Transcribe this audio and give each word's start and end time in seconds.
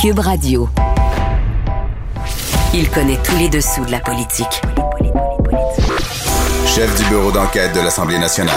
Cube 0.00 0.20
Radio. 0.20 0.68
Il 2.72 2.88
connaît 2.88 3.18
tous 3.24 3.36
les 3.36 3.48
dessous 3.48 3.84
de 3.84 3.90
la 3.90 3.98
politique. 3.98 4.62
Chef 6.66 6.96
du 6.96 7.08
bureau 7.08 7.32
d'enquête 7.32 7.74
de 7.74 7.80
l'Assemblée 7.80 8.18
nationale. 8.18 8.54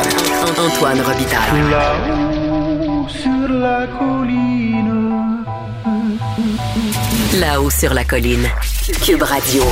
Antoine 0.51 1.01
Robitaille. 1.01 1.71
Là-haut 1.71 3.07
sur 3.07 3.49
la 3.49 3.87
colline. 3.87 5.43
Là-haut 7.39 7.69
sur 7.71 7.93
la 7.95 8.03
colline. 8.03 8.47
Cube 9.03 9.23
Radio. 9.23 9.63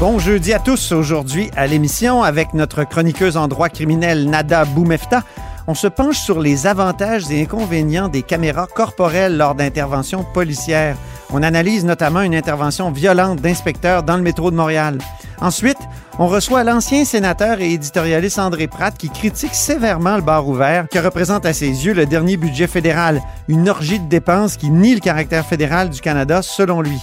Bon 0.00 0.18
jeudi 0.18 0.54
à 0.54 0.58
tous. 0.58 0.92
Aujourd'hui 0.92 1.50
à 1.56 1.66
l'émission 1.66 2.22
avec 2.22 2.54
notre 2.54 2.84
chroniqueuse 2.84 3.36
en 3.36 3.48
droit 3.48 3.68
criminel 3.68 4.30
Nada 4.30 4.64
Boumefta. 4.64 5.24
On 5.66 5.74
se 5.74 5.88
penche 5.88 6.16
sur 6.20 6.40
les 6.40 6.66
avantages 6.66 7.30
et 7.30 7.42
inconvénients 7.42 8.08
des 8.08 8.22
caméras 8.22 8.66
corporelles 8.66 9.36
lors 9.36 9.54
d'interventions 9.54 10.24
policières. 10.24 10.96
On 11.30 11.42
analyse 11.42 11.84
notamment 11.84 12.22
une 12.22 12.34
intervention 12.34 12.90
violente 12.90 13.40
d'inspecteurs 13.40 14.02
dans 14.02 14.16
le 14.16 14.22
métro 14.22 14.50
de 14.50 14.56
Montréal. 14.56 14.98
Ensuite, 15.40 15.78
on 16.18 16.26
reçoit 16.26 16.64
l'ancien 16.64 17.04
sénateur 17.04 17.60
et 17.60 17.72
éditorialiste 17.72 18.38
André 18.38 18.66
Pratt 18.66 18.96
qui 18.96 19.10
critique 19.10 19.54
sévèrement 19.54 20.16
le 20.16 20.22
bar 20.22 20.48
ouvert, 20.48 20.88
qui 20.88 20.98
représente 20.98 21.46
à 21.46 21.52
ses 21.52 21.68
yeux 21.68 21.92
le 21.92 22.06
dernier 22.06 22.36
budget 22.36 22.66
fédéral, 22.66 23.20
une 23.46 23.68
orgie 23.68 24.00
de 24.00 24.08
dépenses 24.08 24.56
qui 24.56 24.70
nie 24.70 24.94
le 24.94 25.00
caractère 25.00 25.46
fédéral 25.46 25.90
du 25.90 26.00
Canada 26.00 26.40
selon 26.42 26.80
lui. 26.80 26.98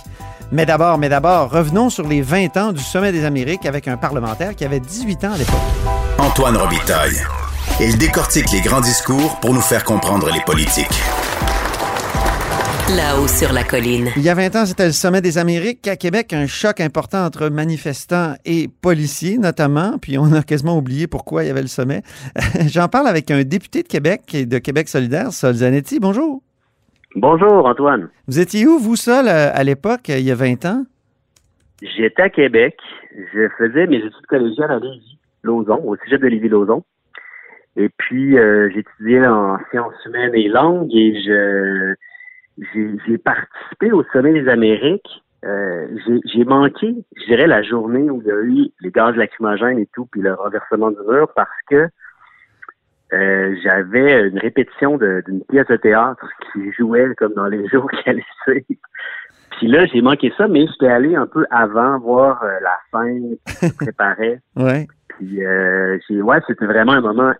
Mais 0.51 0.65
d'abord, 0.65 0.97
mais 0.97 1.09
d'abord, 1.09 1.51
revenons 1.51 1.89
sur 1.89 2.07
les 2.07 2.21
20 2.21 2.57
ans 2.57 2.71
du 2.71 2.83
Sommet 2.83 3.11
des 3.11 3.25
Amériques 3.25 3.65
avec 3.65 3.87
un 3.87 3.97
parlementaire 3.97 4.55
qui 4.55 4.65
avait 4.65 4.79
18 4.79 5.23
ans 5.25 5.33
à 5.33 5.37
l'époque. 5.37 5.55
Antoine 6.17 6.57
Robitaille. 6.57 7.21
Il 7.79 7.97
décortique 7.97 8.51
les 8.51 8.61
grands 8.61 8.81
discours 8.81 9.39
pour 9.39 9.53
nous 9.53 9.61
faire 9.61 9.83
comprendre 9.83 10.29
les 10.31 10.41
politiques. 10.41 11.01
Là-haut 12.87 13.25
sur 13.25 13.51
la 13.51 13.63
colline. 13.63 14.09
Il 14.15 14.21
y 14.21 14.29
a 14.29 14.35
20 14.35 14.55
ans, 14.57 14.65
c'était 14.67 14.85
le 14.85 14.91
sommet 14.91 15.19
des 15.19 15.39
Amériques. 15.39 15.87
À 15.87 15.95
Québec, 15.95 16.33
un 16.33 16.45
choc 16.45 16.79
important 16.79 17.25
entre 17.25 17.49
manifestants 17.49 18.35
et 18.45 18.67
policiers, 18.67 19.39
notamment. 19.39 19.97
Puis 19.99 20.19
on 20.19 20.31
a 20.33 20.43
quasiment 20.43 20.77
oublié 20.77 21.07
pourquoi 21.07 21.43
il 21.43 21.47
y 21.47 21.49
avait 21.49 21.63
le 21.63 21.67
sommet. 21.67 22.03
J'en 22.67 22.87
parle 22.87 23.07
avec 23.07 23.31
un 23.31 23.41
député 23.41 23.81
de 23.81 23.87
Québec 23.87 24.35
et 24.35 24.45
de 24.45 24.59
Québec 24.59 24.87
solidaire, 24.87 25.31
Sol 25.31 25.55
Zanetti. 25.55 25.99
Bonjour. 25.99 26.43
Bonjour, 27.15 27.65
Antoine. 27.65 28.07
Vous 28.27 28.39
étiez 28.39 28.67
où, 28.67 28.77
vous, 28.77 28.95
Sol, 28.95 29.29
à 29.29 29.63
l'époque, 29.63 30.09
il 30.09 30.21
y 30.21 30.31
a 30.31 30.35
20 30.35 30.65
ans? 30.65 30.83
J'étais 31.81 32.21
à 32.21 32.29
Québec. 32.29 32.77
Je 33.33 33.47
faisais 33.57 33.87
mes 33.87 33.97
études 33.97 34.27
collégiales 34.29 34.69
à 34.69 34.77
Lévis, 34.77 35.17
Lauson, 35.41 35.81
au 35.83 35.95
sujet 36.03 36.19
de 36.19 36.27
Lévis-Lauson. 36.27 36.83
Et 37.77 37.89
puis, 37.97 38.37
euh, 38.37 38.69
j'étudiais 38.71 39.25
en 39.25 39.57
sciences 39.71 39.95
humaines 40.05 40.35
et 40.35 40.49
langues 40.49 40.93
et 40.93 41.19
je 41.25 41.95
j'ai 42.57 43.17
participé 43.17 43.91
au 43.91 44.03
sommet 44.13 44.33
des 44.33 44.47
Amériques. 44.47 45.23
Euh, 45.45 45.87
j'ai 46.25 46.43
manqué, 46.43 46.95
je 47.15 47.25
dirais, 47.25 47.47
la 47.47 47.61
journée 47.61 48.09
où 48.09 48.21
il 48.21 48.27
y 48.27 48.31
a 48.31 48.41
eu 48.41 48.71
les 48.81 48.91
gaz 48.91 49.15
lacrymogènes 49.15 49.77
et 49.77 49.87
tout, 49.93 50.07
puis 50.11 50.21
le 50.21 50.33
renversement 50.33 50.89
du 50.89 50.97
mur, 51.07 51.31
parce 51.35 51.49
que 51.69 51.87
euh, 53.13 53.55
j'avais 53.63 54.27
une 54.27 54.39
répétition 54.39 54.97
d'une 54.97 55.43
pièce 55.49 55.67
de 55.67 55.75
théâtre 55.75 56.27
qui 56.51 56.71
jouait 56.71 57.13
comme 57.15 57.33
dans 57.33 57.45
les 57.45 57.67
jours 57.67 57.89
allaient 58.05 58.25
suivre. 58.43 58.81
Puis 59.51 59.67
là, 59.67 59.85
j'ai 59.85 60.01
manqué 60.01 60.33
ça, 60.37 60.47
mais 60.47 60.65
j'étais 60.67 60.87
allé 60.87 61.15
un 61.15 61.27
peu 61.27 61.45
avant 61.49 61.99
voir 61.99 62.43
euh, 62.43 62.59
la 62.61 62.77
fin 62.91 63.13
qui 63.45 63.55
se 63.67 63.75
préparait. 63.75 64.41
ouais. 64.55 64.87
Puis 65.17 65.45
euh, 65.45 65.97
ouais, 66.09 66.39
c'était 66.47 66.65
vraiment 66.65 66.93
un 66.93 67.01
moment 67.01 67.33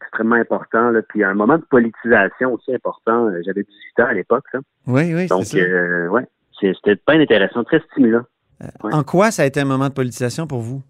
extrêmement 0.00 0.36
important. 0.36 0.90
Là. 0.90 1.02
Puis 1.02 1.24
un 1.24 1.34
moment 1.34 1.58
de 1.58 1.64
politisation 1.64 2.54
aussi 2.54 2.74
important. 2.74 3.30
J'avais 3.44 3.62
18 3.62 4.00
ans 4.00 4.08
à 4.08 4.12
l'époque. 4.14 4.44
Oui, 4.86 5.14
oui. 5.14 5.26
Donc 5.28 5.44
ça. 5.44 5.58
Euh, 5.58 6.08
ouais, 6.08 6.26
c'était 6.60 6.96
pas 6.96 7.14
intéressant, 7.14 7.64
très 7.64 7.80
stimulant. 7.90 8.24
Ouais. 8.84 8.94
En 8.94 9.02
quoi 9.02 9.30
ça 9.30 9.42
a 9.42 9.46
été 9.46 9.60
un 9.60 9.64
moment 9.64 9.88
de 9.88 9.94
politisation 9.94 10.46
pour 10.46 10.60
vous? 10.60 10.82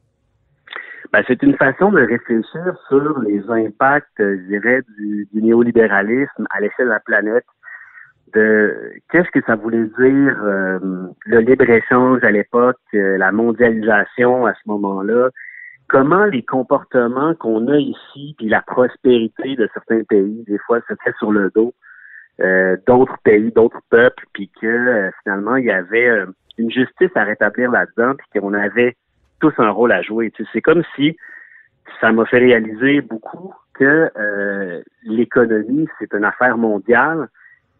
Ben, 1.12 1.22
c'est 1.26 1.42
une 1.42 1.56
façon 1.56 1.92
de 1.92 2.00
réfléchir 2.00 2.74
sur 2.88 3.20
les 3.20 3.42
impacts, 3.50 4.08
je 4.18 4.46
dirais, 4.48 4.80
du, 4.98 5.28
du 5.32 5.42
néolibéralisme 5.42 6.46
à 6.50 6.60
l'échelle 6.60 6.86
de 6.86 6.90
la 6.92 7.00
planète 7.00 7.44
de 8.34 8.92
qu'est-ce 9.10 9.30
que 9.30 9.44
ça 9.46 9.56
voulait 9.56 9.84
dire 9.84 10.36
euh, 10.42 10.78
le 11.26 11.40
libre-échange 11.40 12.22
à 12.24 12.30
l'époque, 12.30 12.78
euh, 12.94 13.18
la 13.18 13.32
mondialisation 13.32 14.46
à 14.46 14.54
ce 14.54 14.60
moment-là, 14.66 15.28
comment 15.92 16.24
les 16.24 16.42
comportements 16.42 17.34
qu'on 17.34 17.68
a 17.68 17.76
ici, 17.76 18.34
puis 18.38 18.48
la 18.48 18.62
prospérité 18.62 19.56
de 19.56 19.68
certains 19.74 20.02
pays, 20.04 20.42
des 20.48 20.58
fois, 20.58 20.80
se 20.88 20.94
fait 21.04 21.14
sur 21.18 21.30
le 21.30 21.50
dos 21.54 21.74
euh, 22.40 22.78
d'autres 22.86 23.18
pays, 23.22 23.52
d'autres 23.52 23.82
peuples, 23.90 24.24
puis 24.32 24.50
que 24.60 25.10
finalement, 25.22 25.56
il 25.56 25.66
y 25.66 25.70
avait 25.70 26.24
une 26.56 26.70
justice 26.70 27.10
à 27.14 27.24
rétablir 27.24 27.70
là-dedans, 27.70 28.14
puis 28.16 28.40
qu'on 28.40 28.54
avait 28.54 28.96
tous 29.40 29.52
un 29.58 29.70
rôle 29.70 29.92
à 29.92 30.00
jouer. 30.00 30.32
C'est 30.52 30.62
comme 30.62 30.82
si 30.96 31.16
ça 32.00 32.10
m'a 32.10 32.24
fait 32.24 32.38
réaliser 32.38 33.02
beaucoup 33.02 33.54
que 33.74 34.10
l'économie, 35.04 35.86
c'est 35.98 36.14
une 36.14 36.24
affaire 36.24 36.56
mondiale, 36.56 37.28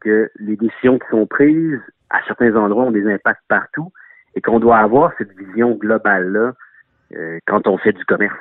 que 0.00 0.30
les 0.38 0.56
décisions 0.56 0.98
qui 0.98 1.08
sont 1.08 1.26
prises 1.26 1.80
à 2.10 2.18
certains 2.26 2.54
endroits 2.56 2.84
ont 2.84 2.92
des 2.92 3.10
impacts 3.10 3.44
partout 3.48 3.90
et 4.34 4.42
qu'on 4.42 4.60
doit 4.60 4.78
avoir 4.78 5.12
cette 5.16 5.32
vision 5.36 5.72
globale-là 5.72 6.52
euh, 7.16 7.38
quand 7.46 7.66
on 7.66 7.78
fait 7.78 7.92
du 7.92 8.04
commerce. 8.04 8.34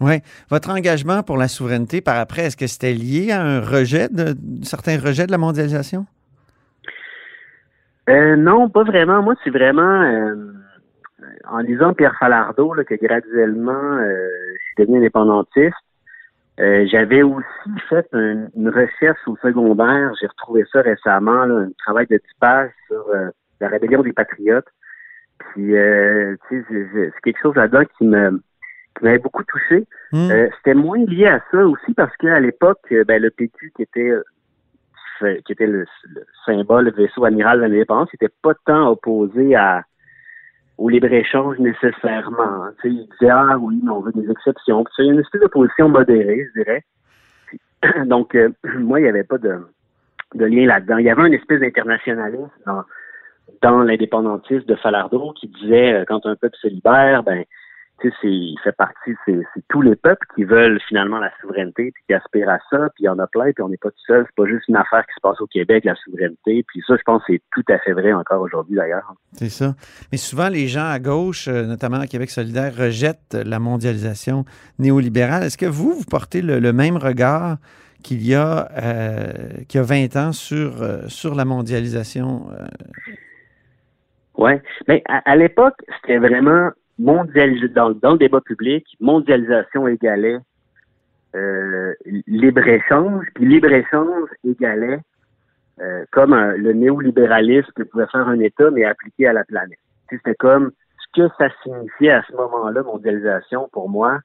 Oui. 0.00 0.20
Votre 0.50 0.70
engagement 0.70 1.22
pour 1.22 1.36
la 1.36 1.48
souveraineté 1.48 2.00
par 2.00 2.18
après, 2.18 2.42
est-ce 2.42 2.56
que 2.56 2.66
c'était 2.66 2.92
lié 2.92 3.32
à 3.32 3.42
un 3.42 3.60
rejet, 3.60 4.08
de, 4.08 4.34
certains 4.62 4.98
rejets 4.98 5.26
de 5.26 5.32
la 5.32 5.38
mondialisation? 5.38 6.06
Euh, 8.08 8.36
non, 8.36 8.70
pas 8.70 8.84
vraiment. 8.84 9.22
Moi, 9.22 9.34
c'est 9.42 9.50
vraiment 9.50 10.02
euh, 10.02 10.34
en 11.50 11.58
lisant 11.58 11.94
Pierre 11.94 12.14
Falardeau 12.18 12.74
là, 12.74 12.84
que 12.84 12.94
graduellement 12.94 13.98
je 13.98 14.64
suis 14.66 14.84
devenu 14.84 14.98
indépendantiste. 14.98 15.74
J'avais 16.58 17.22
aussi 17.22 17.46
fait 17.88 18.08
un, 18.12 18.48
une 18.56 18.68
recherche 18.68 19.20
au 19.26 19.36
secondaire, 19.36 20.12
j'ai 20.20 20.26
retrouvé 20.26 20.64
ça 20.72 20.80
récemment, 20.80 21.44
là, 21.44 21.54
un 21.54 21.70
travail 21.78 22.06
de 22.08 22.16
typage 22.16 22.70
sur 22.88 23.04
la 23.60 23.68
rébellion 23.68 24.02
des 24.02 24.12
patriotes. 24.12 24.66
Puis, 25.38 25.76
euh, 25.76 26.36
tu 26.48 26.64
sais, 26.68 26.86
c'est 26.92 27.20
quelque 27.22 27.40
chose 27.42 27.54
là-dedans 27.54 27.84
qui 27.96 28.06
me 28.06 28.40
qui 28.96 29.04
m'avait 29.04 29.18
beaucoup 29.18 29.44
touché. 29.44 29.86
Mm. 30.12 30.48
C'était 30.56 30.74
moins 30.74 30.98
lié 31.04 31.26
à 31.26 31.40
ça 31.50 31.66
aussi 31.66 31.94
parce 31.94 32.16
qu'à 32.16 32.40
l'époque, 32.40 32.92
ben, 33.06 33.22
le 33.22 33.30
PQ 33.30 33.72
qui 33.76 33.82
était 33.82 34.12
qui 35.44 35.52
était 35.52 35.66
le, 35.66 35.84
le 36.04 36.24
symbole, 36.46 36.84
le 36.84 36.92
vaisseau 36.92 37.24
amiral 37.24 37.58
de 37.58 37.64
l'indépendance, 37.64 38.08
n'était 38.12 38.32
pas 38.42 38.54
tant 38.66 38.88
opposé 38.88 39.54
à 39.56 39.82
au 40.78 40.88
libre-échange 40.88 41.58
nécessairement. 41.58 42.68
Tu 42.80 42.88
sais, 42.88 42.94
il 42.94 43.08
disait, 43.18 43.32
ah 43.32 43.58
oui, 43.58 43.80
mais 43.82 43.90
on 43.90 44.00
veut 44.00 44.12
des 44.12 44.30
exceptions. 44.30 44.84
C'est 44.96 45.04
une 45.04 45.18
espèce 45.18 45.40
de 45.40 45.48
position 45.48 45.88
modérée, 45.88 46.48
je 46.54 46.62
dirais. 46.62 46.84
Puis, 47.46 47.60
donc, 48.06 48.34
euh, 48.34 48.50
moi, 48.78 49.00
il 49.00 49.02
n'y 49.02 49.08
avait 49.08 49.24
pas 49.24 49.38
de, 49.38 49.58
de 50.34 50.44
lien 50.44 50.66
là-dedans. 50.66 50.98
Il 50.98 51.06
y 51.06 51.10
avait 51.10 51.26
une 51.26 51.34
espèce 51.34 51.60
d'internationalisme 51.60 52.48
dans, 52.64 52.84
dans 53.62 53.82
l'indépendantisme 53.82 54.66
de 54.66 54.74
Falardeau 54.76 55.32
qui 55.32 55.48
disait, 55.48 55.94
euh, 55.94 56.04
quand 56.06 56.24
un 56.26 56.36
peuple 56.36 56.56
se 56.60 56.68
libère, 56.68 57.22
ben, 57.22 57.44
il 58.22 58.58
fait 58.62 58.76
partie, 58.76 59.12
c'est 59.26 59.42
tous 59.68 59.82
les 59.82 59.96
peuples 59.96 60.26
qui 60.34 60.44
veulent 60.44 60.80
finalement 60.88 61.18
la 61.18 61.30
souveraineté, 61.40 61.90
puis 61.92 62.02
qui 62.06 62.14
aspirent 62.14 62.48
à 62.48 62.58
ça, 62.70 62.88
puis 62.94 63.04
il 63.04 63.06
y 63.06 63.08
en 63.08 63.18
a 63.18 63.26
plein, 63.26 63.52
puis 63.52 63.62
on 63.62 63.68
n'est 63.68 63.76
pas 63.76 63.90
tout 63.90 64.04
seul. 64.06 64.24
C'est 64.26 64.34
pas 64.36 64.48
juste 64.48 64.68
une 64.68 64.76
affaire 64.76 65.04
qui 65.06 65.14
se 65.14 65.20
passe 65.20 65.40
au 65.40 65.46
Québec, 65.46 65.84
la 65.84 65.96
souveraineté. 65.96 66.64
Puis 66.68 66.82
ça, 66.86 66.96
je 66.96 67.02
pense 67.04 67.22
c'est 67.26 67.42
tout 67.52 67.64
à 67.68 67.78
fait 67.78 67.92
vrai 67.92 68.12
encore 68.12 68.40
aujourd'hui, 68.40 68.76
d'ailleurs. 68.76 69.14
C'est 69.32 69.48
ça. 69.48 69.74
Mais 70.12 70.18
souvent, 70.18 70.48
les 70.48 70.68
gens 70.68 70.88
à 70.88 70.98
gauche, 70.98 71.48
euh, 71.48 71.64
notamment 71.64 71.98
à 71.98 72.06
Québec 72.06 72.30
solidaire, 72.30 72.74
rejettent 72.76 73.34
la 73.34 73.58
mondialisation 73.58 74.44
néolibérale. 74.78 75.42
Est-ce 75.44 75.58
que 75.58 75.66
vous, 75.66 75.92
vous 75.92 76.04
portez 76.04 76.42
le, 76.42 76.72
même 76.72 76.96
regard 76.96 77.56
qu'il 78.04 78.24
y 78.24 78.34
a 78.34 78.68
euh, 78.80 79.32
y 79.72 79.78
a 79.78 79.82
20 79.82 80.16
ans 80.16 80.32
sur, 80.32 80.82
euh, 80.82 81.08
sur 81.08 81.34
la 81.34 81.44
mondialisation? 81.44 82.46
Oui. 84.38 84.52
Mais 84.86 85.02
à, 85.08 85.18
à 85.30 85.36
l'époque, 85.36 85.76
c'était 86.00 86.18
vraiment 86.18 86.70
mondialisé 86.98 87.68
dans, 87.68 87.90
dans, 87.90 88.12
le 88.12 88.18
débat 88.18 88.40
public, 88.40 88.86
mondialisation 89.00 89.86
égalait 89.86 90.38
euh, 91.36 91.92
libre-échange, 92.26 93.26
puis 93.34 93.46
libre-échange 93.46 94.28
égalait 94.44 95.00
euh, 95.80 96.04
comme 96.10 96.32
un- 96.32 96.56
le 96.56 96.72
néolibéralisme 96.72 97.70
que 97.76 97.82
pouvait 97.82 98.06
faire 98.06 98.26
un 98.26 98.40
État, 98.40 98.70
mais 98.70 98.84
appliqué 98.84 99.26
à 99.26 99.32
la 99.32 99.44
planète. 99.44 99.78
C'était 100.10 100.34
comme 100.34 100.72
ce 100.98 101.20
que 101.20 101.28
ça 101.36 101.50
signifiait 101.62 102.12
à 102.12 102.22
ce 102.28 102.34
moment-là, 102.34 102.82
mondialisation, 102.82 103.68
pour 103.72 103.88
moi, 103.88 104.20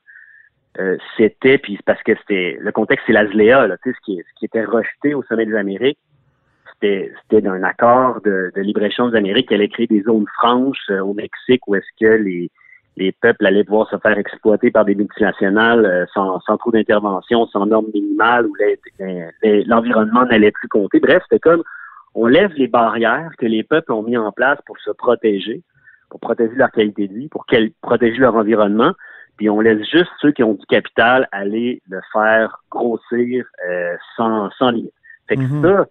euh, 0.80 0.98
c'était, 1.18 1.58
puis 1.58 1.78
parce 1.86 2.02
que 2.04 2.16
c'était 2.16 2.58
le 2.60 2.72
contexte, 2.72 3.04
c'est 3.06 3.14
l'ASLEA, 3.14 3.68
ce 3.84 3.92
qui, 4.04 4.18
ce 4.18 4.40
qui 4.40 4.46
était 4.46 4.64
rejeté 4.64 5.14
au 5.14 5.22
sommet 5.24 5.46
des 5.46 5.56
Amériques, 5.56 6.00
c'était 6.74 7.12
c'était 7.22 7.42
d'un 7.42 7.64
accord 7.64 8.22
de, 8.22 8.52
de 8.56 8.62
libre-échange 8.62 9.12
des 9.12 9.18
Amériques 9.18 9.48
qui 9.50 9.54
allait 9.56 9.68
créer 9.70 9.88
des 9.88 10.02
zones 10.04 10.26
franches 10.38 10.90
euh, 10.90 11.00
au 11.00 11.14
Mexique 11.14 11.68
où 11.68 11.76
est-ce 11.76 11.88
que 12.00 12.12
les, 12.24 12.50
les 12.98 13.12
peuples 13.12 13.46
allaient 13.46 13.64
pouvoir 13.64 13.90
se 13.90 13.98
faire 13.98 14.18
exploiter 14.18 14.70
par 14.72 14.86
des 14.86 14.96
multinationales 14.96 15.86
euh, 15.86 16.06
sans, 16.14 16.40
sans 16.42 16.58
trop 16.58 16.72
d'intervention, 16.72 17.46
sans 17.48 17.66
normes 17.66 17.88
minimales, 17.94 18.46
où 18.48 18.56
les- 18.56 18.80
les- 19.44 19.64
l'environnement 19.66 20.26
n'allait 20.26 20.52
plus 20.52 20.68
compter. 20.68 21.00
Bref, 21.00 21.24
c'était 21.24 21.40
comme 21.40 21.64
on 22.16 22.28
lève 22.28 22.52
les 22.56 22.68
barrières 22.68 23.32
que 23.40 23.46
les 23.48 23.64
peuples 23.64 23.92
ont 23.92 24.04
mis 24.04 24.18
en 24.18 24.32
place 24.32 24.60
pour 24.68 24.78
se 24.80 24.92
protéger, 24.92 25.64
pour 26.10 26.20
protéger 26.20 26.54
leur 26.56 26.70
qualité 26.72 27.08
de 27.08 27.14
vie, 27.14 27.28
pour 27.30 27.46
protéger 27.82 28.18
leur 28.20 28.36
environnement, 28.36 28.94
puis 29.38 29.50
on 29.50 29.60
laisse 29.62 29.84
juste 29.90 30.12
ceux 30.22 30.32
qui 30.32 30.44
ont 30.44 30.54
du 30.54 30.66
capital 30.68 31.28
aller 31.32 31.82
le 31.90 32.00
faire 32.12 32.60
grossir 32.70 33.46
euh, 33.68 33.96
sans, 34.16 34.52
sans 34.52 34.70
limite. 34.70 34.94
Fait 35.28 35.38
que 35.38 35.42
Mhm. 35.42 35.64
ça, 35.64 35.86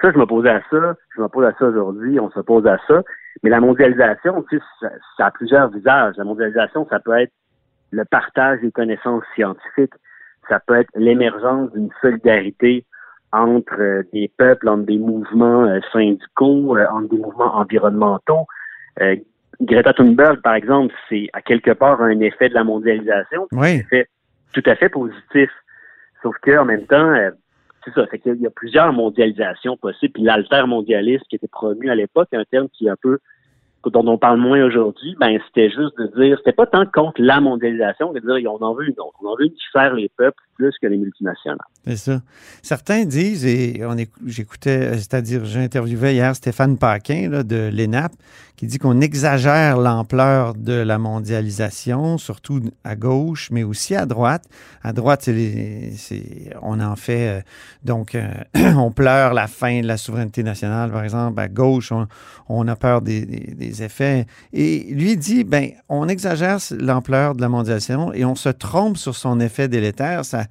ça, 0.00 0.12
je 0.12 0.18
me 0.18 0.26
posais 0.26 0.50
à 0.50 0.62
ça, 0.70 0.94
je 1.16 1.20
me 1.20 1.28
pose 1.28 1.44
à 1.44 1.52
ça 1.58 1.66
aujourd'hui, 1.66 2.18
on 2.20 2.30
se 2.30 2.40
pose 2.40 2.66
à 2.66 2.78
ça. 2.86 3.02
Mais 3.42 3.50
la 3.50 3.60
mondialisation, 3.60 4.42
tu 4.48 4.58
sais, 4.58 4.64
ça, 4.80 4.88
ça 5.16 5.26
a 5.26 5.30
plusieurs 5.30 5.68
visages. 5.70 6.14
La 6.16 6.24
mondialisation, 6.24 6.86
ça 6.88 7.00
peut 7.00 7.18
être 7.18 7.32
le 7.90 8.04
partage 8.04 8.60
des 8.60 8.72
connaissances 8.72 9.24
scientifiques, 9.34 9.92
ça 10.48 10.60
peut 10.60 10.74
être 10.74 10.90
l'émergence 10.94 11.70
d'une 11.72 11.90
solidarité 12.00 12.84
entre 13.32 13.80
euh, 13.80 14.02
des 14.12 14.30
peuples, 14.36 14.68
entre 14.68 14.84
des 14.84 14.98
mouvements 14.98 15.64
euh, 15.64 15.80
syndicaux, 15.92 16.76
euh, 16.76 16.86
entre 16.90 17.08
des 17.10 17.18
mouvements 17.18 17.56
environnementaux. 17.56 18.46
Greta 19.60 19.92
Thunberg, 19.92 20.40
par 20.42 20.54
exemple, 20.54 20.94
c'est 21.08 21.28
à 21.32 21.40
quelque 21.40 21.70
part 21.70 22.02
un 22.02 22.20
effet 22.20 22.48
de 22.48 22.54
la 22.54 22.64
mondialisation, 22.64 23.46
Oui. 23.52 23.76
effet 23.76 24.08
tout 24.52 24.62
à 24.66 24.74
fait 24.74 24.88
positif. 24.88 25.50
Sauf 26.22 26.36
que 26.42 26.58
en 26.58 26.64
même 26.64 26.86
temps, 26.86 27.14
c'est 27.84 27.94
ça, 27.94 28.06
c'est 28.10 28.18
qu'il 28.18 28.40
y 28.40 28.46
a 28.46 28.50
plusieurs 28.50 28.92
mondialisations 28.92 29.76
possibles. 29.76 30.12
Puis 30.12 30.22
l'altermondialisme 30.22 31.24
qui 31.28 31.36
était 31.36 31.48
promu 31.48 31.90
à 31.90 31.94
l'époque, 31.94 32.28
un 32.32 32.44
terme 32.44 32.68
qui 32.68 32.86
est 32.86 32.90
un 32.90 32.96
peu 33.00 33.18
dont 33.90 34.06
on 34.06 34.18
parle 34.18 34.38
moins 34.40 34.64
aujourd'hui, 34.64 35.16
ben 35.18 35.38
c'était 35.46 35.68
juste 35.70 35.98
de 35.98 36.10
dire, 36.20 36.36
c'était 36.38 36.52
pas 36.52 36.66
tant 36.66 36.84
contre 36.86 37.20
la 37.20 37.40
mondialisation, 37.40 38.12
de 38.12 38.20
dire 38.20 38.50
on 38.52 38.62
en 38.62 38.74
veut 38.74 38.84
une 38.84 38.92
autre, 39.00 39.14
on 39.22 39.28
en 39.28 39.36
veut 39.36 39.44
une 39.46 39.52
qui 39.52 39.64
sert 39.72 39.94
les 39.94 40.10
peuples 40.16 40.42
plus 40.56 40.72
que 40.80 40.86
les 40.86 40.96
multinationales. 40.98 41.58
C'est 41.86 41.96
ça. 41.96 42.20
Certains 42.62 43.04
disent, 43.04 43.44
et 43.46 43.80
on 43.84 43.96
écou- 43.96 44.20
j'écoutais, 44.26 44.92
c'est-à-dire 44.94 45.44
j'ai 45.44 45.60
interviewé 45.60 46.12
hier 46.12 46.36
Stéphane 46.36 46.78
Paquin 46.78 47.28
là, 47.30 47.42
de 47.42 47.70
l'ENAP, 47.72 48.12
qui 48.56 48.66
dit 48.66 48.78
qu'on 48.78 49.00
exagère 49.00 49.78
l'ampleur 49.78 50.54
de 50.54 50.74
la 50.74 50.98
mondialisation, 50.98 52.18
surtout 52.18 52.60
à 52.84 52.94
gauche, 52.94 53.50
mais 53.50 53.64
aussi 53.64 53.96
à 53.96 54.06
droite. 54.06 54.44
À 54.84 54.92
droite, 54.92 55.28
on 56.62 56.80
en 56.80 56.96
fait, 56.96 57.28
euh, 57.28 57.40
donc, 57.84 58.14
euh, 58.14 58.28
on 58.76 58.90
pleure 58.92 59.34
la 59.34 59.46
fin 59.48 59.80
de 59.80 59.86
la 59.86 59.96
souveraineté 59.96 60.42
nationale, 60.42 60.92
par 60.92 61.02
exemple. 61.02 61.40
À 61.40 61.48
gauche, 61.48 61.92
on, 62.48 62.68
a 62.68 62.76
peur 62.76 63.02
des- 63.02 63.24
effets. 63.80 64.26
Et 64.52 64.92
lui 64.92 65.16
dit, 65.16 65.44
ben, 65.44 65.70
on 65.88 66.08
exagère 66.08 66.58
l'ampleur 66.78 67.34
de 67.34 67.40
la 67.40 67.48
mondialisation 67.48 68.12
et 68.12 68.24
on 68.24 68.34
se 68.34 68.48
trompe 68.48 68.96
sur 68.96 69.14
son 69.14 69.40
effet 69.40 69.68
délétère. 69.68 70.24
Ça, 70.24 70.44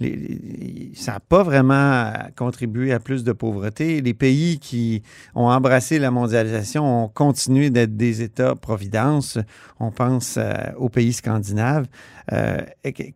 n'a 0.00 1.20
pas 1.28 1.42
vraiment 1.42 2.12
contribué 2.36 2.92
à 2.92 2.98
plus 2.98 3.24
de 3.24 3.32
pauvreté. 3.32 4.00
Les 4.00 4.14
pays 4.14 4.58
qui 4.58 5.02
ont 5.34 5.48
embrassé 5.48 5.98
la 5.98 6.10
mondialisation 6.10 7.04
ont 7.04 7.08
continué 7.08 7.70
d'être 7.70 7.96
des 7.96 8.22
États-providence. 8.22 9.38
On 9.78 9.90
pense 9.90 10.38
euh, 10.38 10.52
aux 10.76 10.88
pays 10.88 11.12
scandinaves. 11.12 11.86
Euh, 12.32 12.58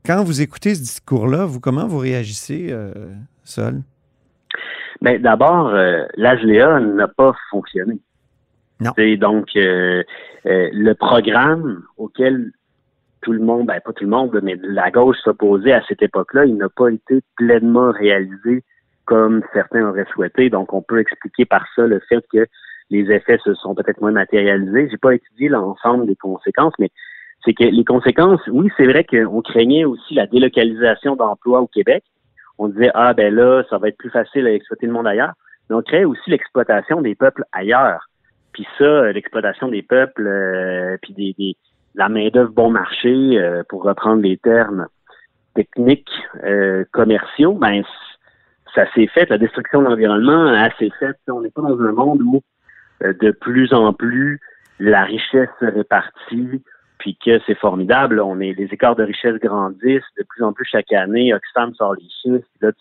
quand 0.05 0.25
vous 0.25 0.43
écoutez 0.43 0.75
ce 0.75 0.81
discours-là, 0.81 1.45
vous 1.47 1.61
comment 1.61 1.87
vous 1.87 1.99
réagissez, 1.99 2.69
euh, 2.71 2.93
Sol? 3.45 3.83
Mais 5.01 5.19
d'abord, 5.19 5.69
euh, 5.69 6.05
l'ASLEA 6.17 6.81
n'a 6.81 7.09
pas 7.09 7.35
fonctionné. 7.51 7.99
Donc 8.81 9.49
euh, 9.57 10.03
euh, 10.47 10.69
le 10.73 10.93
programme 10.95 11.83
auquel 11.97 12.53
tout 13.23 13.33
le 13.33 13.41
monde, 13.41 13.67
ben 13.67 13.81
pas 13.81 13.93
tout 13.93 14.05
le 14.05 14.11
monde, 14.11 14.39
mais 14.43 14.57
la 14.63 14.91
gauche 14.91 15.17
s'opposait 15.25 15.73
à 15.73 15.83
cette 15.89 16.03
époque-là, 16.03 16.45
il 16.45 16.57
n'a 16.57 16.69
pas 16.69 16.89
été 16.89 17.23
pleinement 17.37 17.91
réalisé 17.91 18.63
comme 19.07 19.43
certains 19.53 19.89
auraient 19.89 20.07
souhaité. 20.13 20.51
Donc, 20.51 20.75
on 20.75 20.83
peut 20.83 21.01
expliquer 21.01 21.45
par 21.45 21.65
ça 21.75 21.87
le 21.87 22.01
fait 22.09 22.25
que 22.31 22.47
les 22.91 23.11
effets 23.11 23.39
se 23.43 23.55
sont 23.55 23.75
peut-être 23.75 24.01
moins 24.01 24.13
matérialisés. 24.13 24.89
J'ai 24.91 24.99
pas 24.99 25.15
étudié 25.15 25.49
l'ensemble 25.49 26.07
des 26.07 26.17
conséquences, 26.17 26.75
mais 26.79 26.91
c'est 27.45 27.55
que 27.55 27.65
les 27.65 27.85
conséquences, 27.85 28.41
oui, 28.49 28.69
c'est 28.77 28.87
vrai 28.87 29.05
qu'on 29.05 29.41
craignait 29.43 29.85
aussi 29.85 30.15
la 30.15 30.27
délocalisation 30.27 31.17
d'emplois 31.17 31.61
au 31.61 31.67
Québec. 31.67 32.05
On 32.59 32.69
disait, 32.69 32.91
ah 32.95 33.15
ben 33.15 33.35
là, 33.35 33.63
ça 33.71 33.79
va 33.79 33.89
être 33.89 33.99
plus 33.99 34.11
facile 34.11 34.47
à 34.47 34.53
exploiter 34.53 34.87
le 34.87 34.93
monde 34.93 35.07
ailleurs. 35.07 35.35
Mais 35.69 35.77
on 35.77 35.83
crée 35.83 36.05
aussi 36.05 36.31
l'exploitation 36.31 37.01
des 37.01 37.15
peuples 37.15 37.45
ailleurs. 37.53 38.09
Puis 38.57 38.67
ça, 38.79 38.85
euh, 38.85 39.13
l'exploitation 39.13 39.69
des 39.69 39.83
peuples, 39.83 40.27
euh, 40.27 40.97
puis 41.03 41.13
des, 41.13 41.35
des- 41.39 41.57
la 41.95 42.09
main-d'œuvre 42.09 42.53
bon 42.53 42.71
marché, 42.71 43.13
euh, 43.39 43.63
pour 43.69 43.83
reprendre 43.85 44.23
les 44.23 44.39
termes 44.39 44.87
techniques 45.55 46.11
euh, 46.43 46.85
commerciaux, 46.91 47.53
ben 47.53 47.83
ça 48.75 48.91
s'est 48.95 49.09
fait, 49.09 49.29
la 49.29 49.37
destruction 49.37 49.83
de 49.83 49.89
l'environnement 49.89 50.47
a 50.47 50.71
s'est 50.79 50.91
faite. 50.99 51.19
On 51.29 51.43
n'est 51.43 51.51
pas 51.51 51.61
dans 51.61 51.79
un 51.83 51.93
monde 51.93 52.23
où 52.23 52.41
euh, 53.03 53.13
de 53.21 53.31
plus 53.31 53.75
en 53.75 53.93
plus 53.93 54.41
la 54.81 55.05
richesse 55.05 55.51
se 55.61 55.67
répartit, 55.67 56.63
puis 56.99 57.19
que 57.23 57.39
c'est 57.47 57.59
formidable. 57.59 58.21
On 58.21 58.41
est 58.41 58.55
les 58.55 58.69
écarts 58.73 58.97
de 58.97 59.05
richesse 59.05 59.37
grandissent 59.37 60.13
de 60.19 60.25
plus 60.27 60.43
en 60.43 60.55
plus 60.55 60.65
chaque 60.65 60.95
année. 60.95 61.35
Oxfam 61.35 61.75
sort 61.75 61.95
les 61.95 62.09
chiffres. 62.23 62.49
Là, 62.63 62.73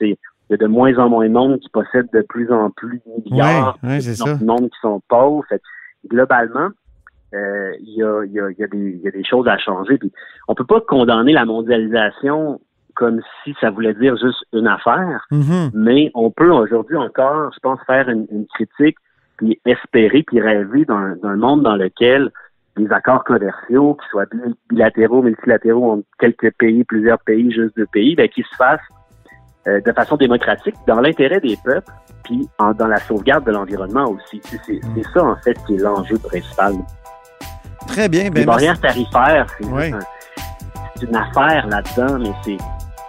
il 0.49 0.53
y 0.53 0.55
a 0.55 0.57
de 0.57 0.67
moins 0.67 0.95
en 0.97 1.09
moins 1.09 1.27
de 1.27 1.33
monde 1.33 1.59
qui 1.59 1.69
possède 1.69 2.07
de 2.13 2.21
plus 2.21 2.51
en 2.51 2.69
plus 2.71 3.01
de 3.05 3.23
milliards, 3.31 3.77
Ouais, 3.83 3.89
ouais, 3.89 3.95
de 3.97 4.01
c'est 4.01 4.15
ça. 4.15 4.37
monde 4.43 4.69
qui 4.69 4.79
sont 4.81 5.01
pauvres. 5.07 5.43
Fait 5.49 5.59
que, 5.59 6.07
globalement, 6.09 6.69
euh, 7.33 7.71
il 7.81 7.95
y, 7.97 8.03
a, 8.03 8.23
il 8.25 8.31
y, 8.31 8.39
a, 8.39 8.49
il 8.51 8.57
y, 8.59 8.63
a 8.63 8.67
des, 8.67 8.77
il 8.77 9.01
y 9.01 9.07
a 9.07 9.11
des 9.11 9.23
choses 9.23 9.47
à 9.47 9.57
changer. 9.57 9.97
Puis 9.97 10.11
on 10.47 10.55
peut 10.55 10.63
pas 10.65 10.81
condamner 10.81 11.33
la 11.33 11.45
mondialisation 11.45 12.61
comme 12.93 13.19
si 13.43 13.53
ça 13.59 13.71
voulait 13.71 13.93
dire 13.95 14.15
juste 14.15 14.45
une 14.53 14.67
affaire, 14.67 15.25
Mhm. 15.31 15.71
mais 15.73 16.11
on 16.13 16.31
peut 16.31 16.49
aujourd'hui 16.51 16.95
encore, 16.95 17.51
je 17.53 17.59
pense, 17.59 17.79
faire 17.85 18.07
une, 18.07 18.25
une 18.31 18.45
critique, 18.47 18.95
puis 19.37 19.59
espérer, 19.65 20.23
puis 20.23 20.39
rêver 20.39 20.85
d'un 20.85 21.17
d'un 21.17 21.35
monde 21.35 21.63
dans 21.63 21.75
lequel 21.75 22.31
les 22.77 22.89
accords 22.93 23.23
commerciaux, 23.25 23.95
qu'ils 23.95 24.09
soient 24.11 24.25
bil- 24.27 24.55
bilatéraux, 24.69 25.21
multilatéraux 25.23 25.91
entre 25.91 26.07
quelques 26.19 26.53
pays, 26.57 26.83
plusieurs 26.85 27.19
pays, 27.19 27.51
juste 27.51 27.75
deux 27.75 27.85
pays, 27.87 28.15
ben, 28.15 28.29
qui 28.29 28.43
se 28.43 28.55
fassent 28.55 28.79
euh, 29.67 29.81
de 29.81 29.91
façon 29.91 30.15
démocratique, 30.17 30.75
dans 30.87 30.99
l'intérêt 31.01 31.39
des 31.39 31.57
peuples, 31.63 31.91
puis 32.23 32.47
en- 32.59 32.73
dans 32.73 32.87
la 32.87 32.97
sauvegarde 32.99 33.45
de 33.45 33.51
l'environnement 33.51 34.05
aussi. 34.09 34.41
C'est 34.49 34.59
c'est- 34.65 34.81
ça, 35.13 35.23
en 35.23 35.35
fait, 35.37 35.57
qui 35.65 35.75
est 35.75 35.79
l'enjeu 35.79 36.17
principal. 36.19 36.73
Très 37.87 38.09
bien. 38.09 38.23
Les 38.25 38.29
Ben, 38.31 38.45
barrières 38.45 38.79
tarifaires, 38.79 39.45
c'est 39.59 39.65
Oui. 39.67 39.91
un- 39.93 39.99
une 41.07 41.15
affaire 41.15 41.67
là-dedans, 41.67 42.17
mais 42.19 42.31
c'est 42.43 42.57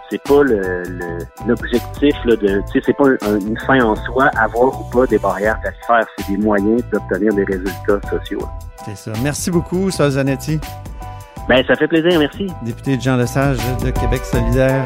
c'est 0.09 0.21
pas 0.23 0.41
le 0.43 0.83
le- 0.83 1.17
l'objectif 1.47 2.15
là, 2.23 2.35
de 2.37 2.61
tu 2.71 2.79
sais 2.79 2.81
c'est 2.85 2.95
pas 2.95 3.09
un- 3.23 3.39
une 3.39 3.59
fin 3.65 3.81
en 3.83 3.93
soi 4.05 4.29
avoir 4.39 4.79
ou 4.79 4.83
pas 4.89 5.05
des 5.05 5.17
barrières 5.19 5.59
tarifaires, 5.61 6.05
c'est 6.17 6.29
des 6.31 6.37
moyens 6.37 6.81
d'obtenir 6.93 7.33
des 7.33 7.43
résultats 7.43 7.99
sociaux. 8.09 8.47
C'est 8.85 8.95
ça. 8.95 9.11
Merci 9.21 9.51
beaucoup, 9.51 9.91
Sol 9.91 10.11
Zanetti, 10.11 10.59
Ben 11.49 11.63
ça 11.65 11.75
fait 11.75 11.87
plaisir, 11.87 12.19
merci. 12.19 12.47
député 12.63 12.95
de 12.97 13.01
Jean 13.01 13.17
Lesage 13.17 13.57
de 13.83 13.89
Québec 13.91 14.23
solidaire. 14.23 14.85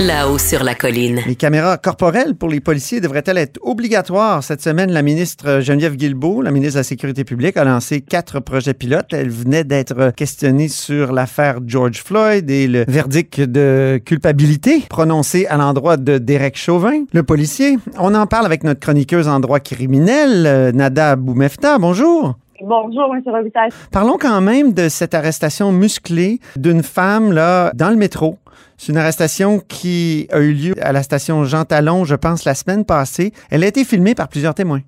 Là-haut 0.00 0.38
sur 0.38 0.64
la 0.64 0.74
colline. 0.74 1.20
Les 1.26 1.36
caméras 1.36 1.76
corporelles 1.76 2.34
pour 2.34 2.48
les 2.48 2.60
policiers 2.60 3.02
devraient-elles 3.02 3.36
être 3.36 3.60
obligatoires? 3.62 4.42
Cette 4.42 4.62
semaine, 4.62 4.90
la 4.90 5.02
ministre 5.02 5.60
Geneviève 5.60 5.96
Guilbeault, 5.96 6.40
la 6.40 6.50
ministre 6.50 6.76
de 6.76 6.80
la 6.80 6.84
Sécurité 6.84 7.24
publique, 7.24 7.58
a 7.58 7.64
lancé 7.64 8.00
quatre 8.00 8.40
projets 8.40 8.72
pilotes. 8.72 9.12
Elle 9.12 9.28
venait 9.28 9.64
d'être 9.64 10.10
questionnée 10.16 10.68
sur 10.68 11.12
l'affaire 11.12 11.58
George 11.66 12.02
Floyd 12.02 12.50
et 12.50 12.66
le 12.68 12.84
verdict 12.88 13.38
de 13.40 14.00
culpabilité 14.04 14.82
prononcé 14.88 15.46
à 15.46 15.58
l'endroit 15.58 15.98
de 15.98 16.16
Derek 16.16 16.56
Chauvin, 16.56 17.04
le 17.12 17.22
policier. 17.22 17.76
On 17.98 18.14
en 18.14 18.26
parle 18.26 18.46
avec 18.46 18.64
notre 18.64 18.80
chroniqueuse 18.80 19.28
en 19.28 19.40
droit 19.40 19.60
criminel, 19.60 20.46
euh, 20.46 20.72
Nada 20.72 21.16
Boumefta. 21.16 21.76
Bonjour. 21.78 22.36
Bonjour, 22.62 23.14
M. 23.14 23.22
Robitaille. 23.26 23.70
Parlons 23.90 24.16
quand 24.18 24.40
même 24.40 24.72
de 24.72 24.88
cette 24.88 25.14
arrestation 25.14 25.70
musclée 25.70 26.40
d'une 26.56 26.82
femme 26.82 27.32
là 27.32 27.72
dans 27.74 27.90
le 27.90 27.96
métro. 27.96 28.38
C'est 28.84 28.90
une 28.90 28.98
arrestation 28.98 29.60
qui 29.60 30.26
a 30.32 30.40
eu 30.40 30.52
lieu 30.52 30.74
à 30.82 30.90
la 30.90 31.04
station 31.04 31.44
Jean 31.44 31.64
Talon, 31.64 32.04
je 32.04 32.16
pense, 32.16 32.44
la 32.44 32.54
semaine 32.54 32.84
passée. 32.84 33.30
Elle 33.48 33.62
a 33.62 33.68
été 33.68 33.84
filmée 33.84 34.16
par 34.16 34.26
plusieurs 34.26 34.56
témoins. 34.56 34.80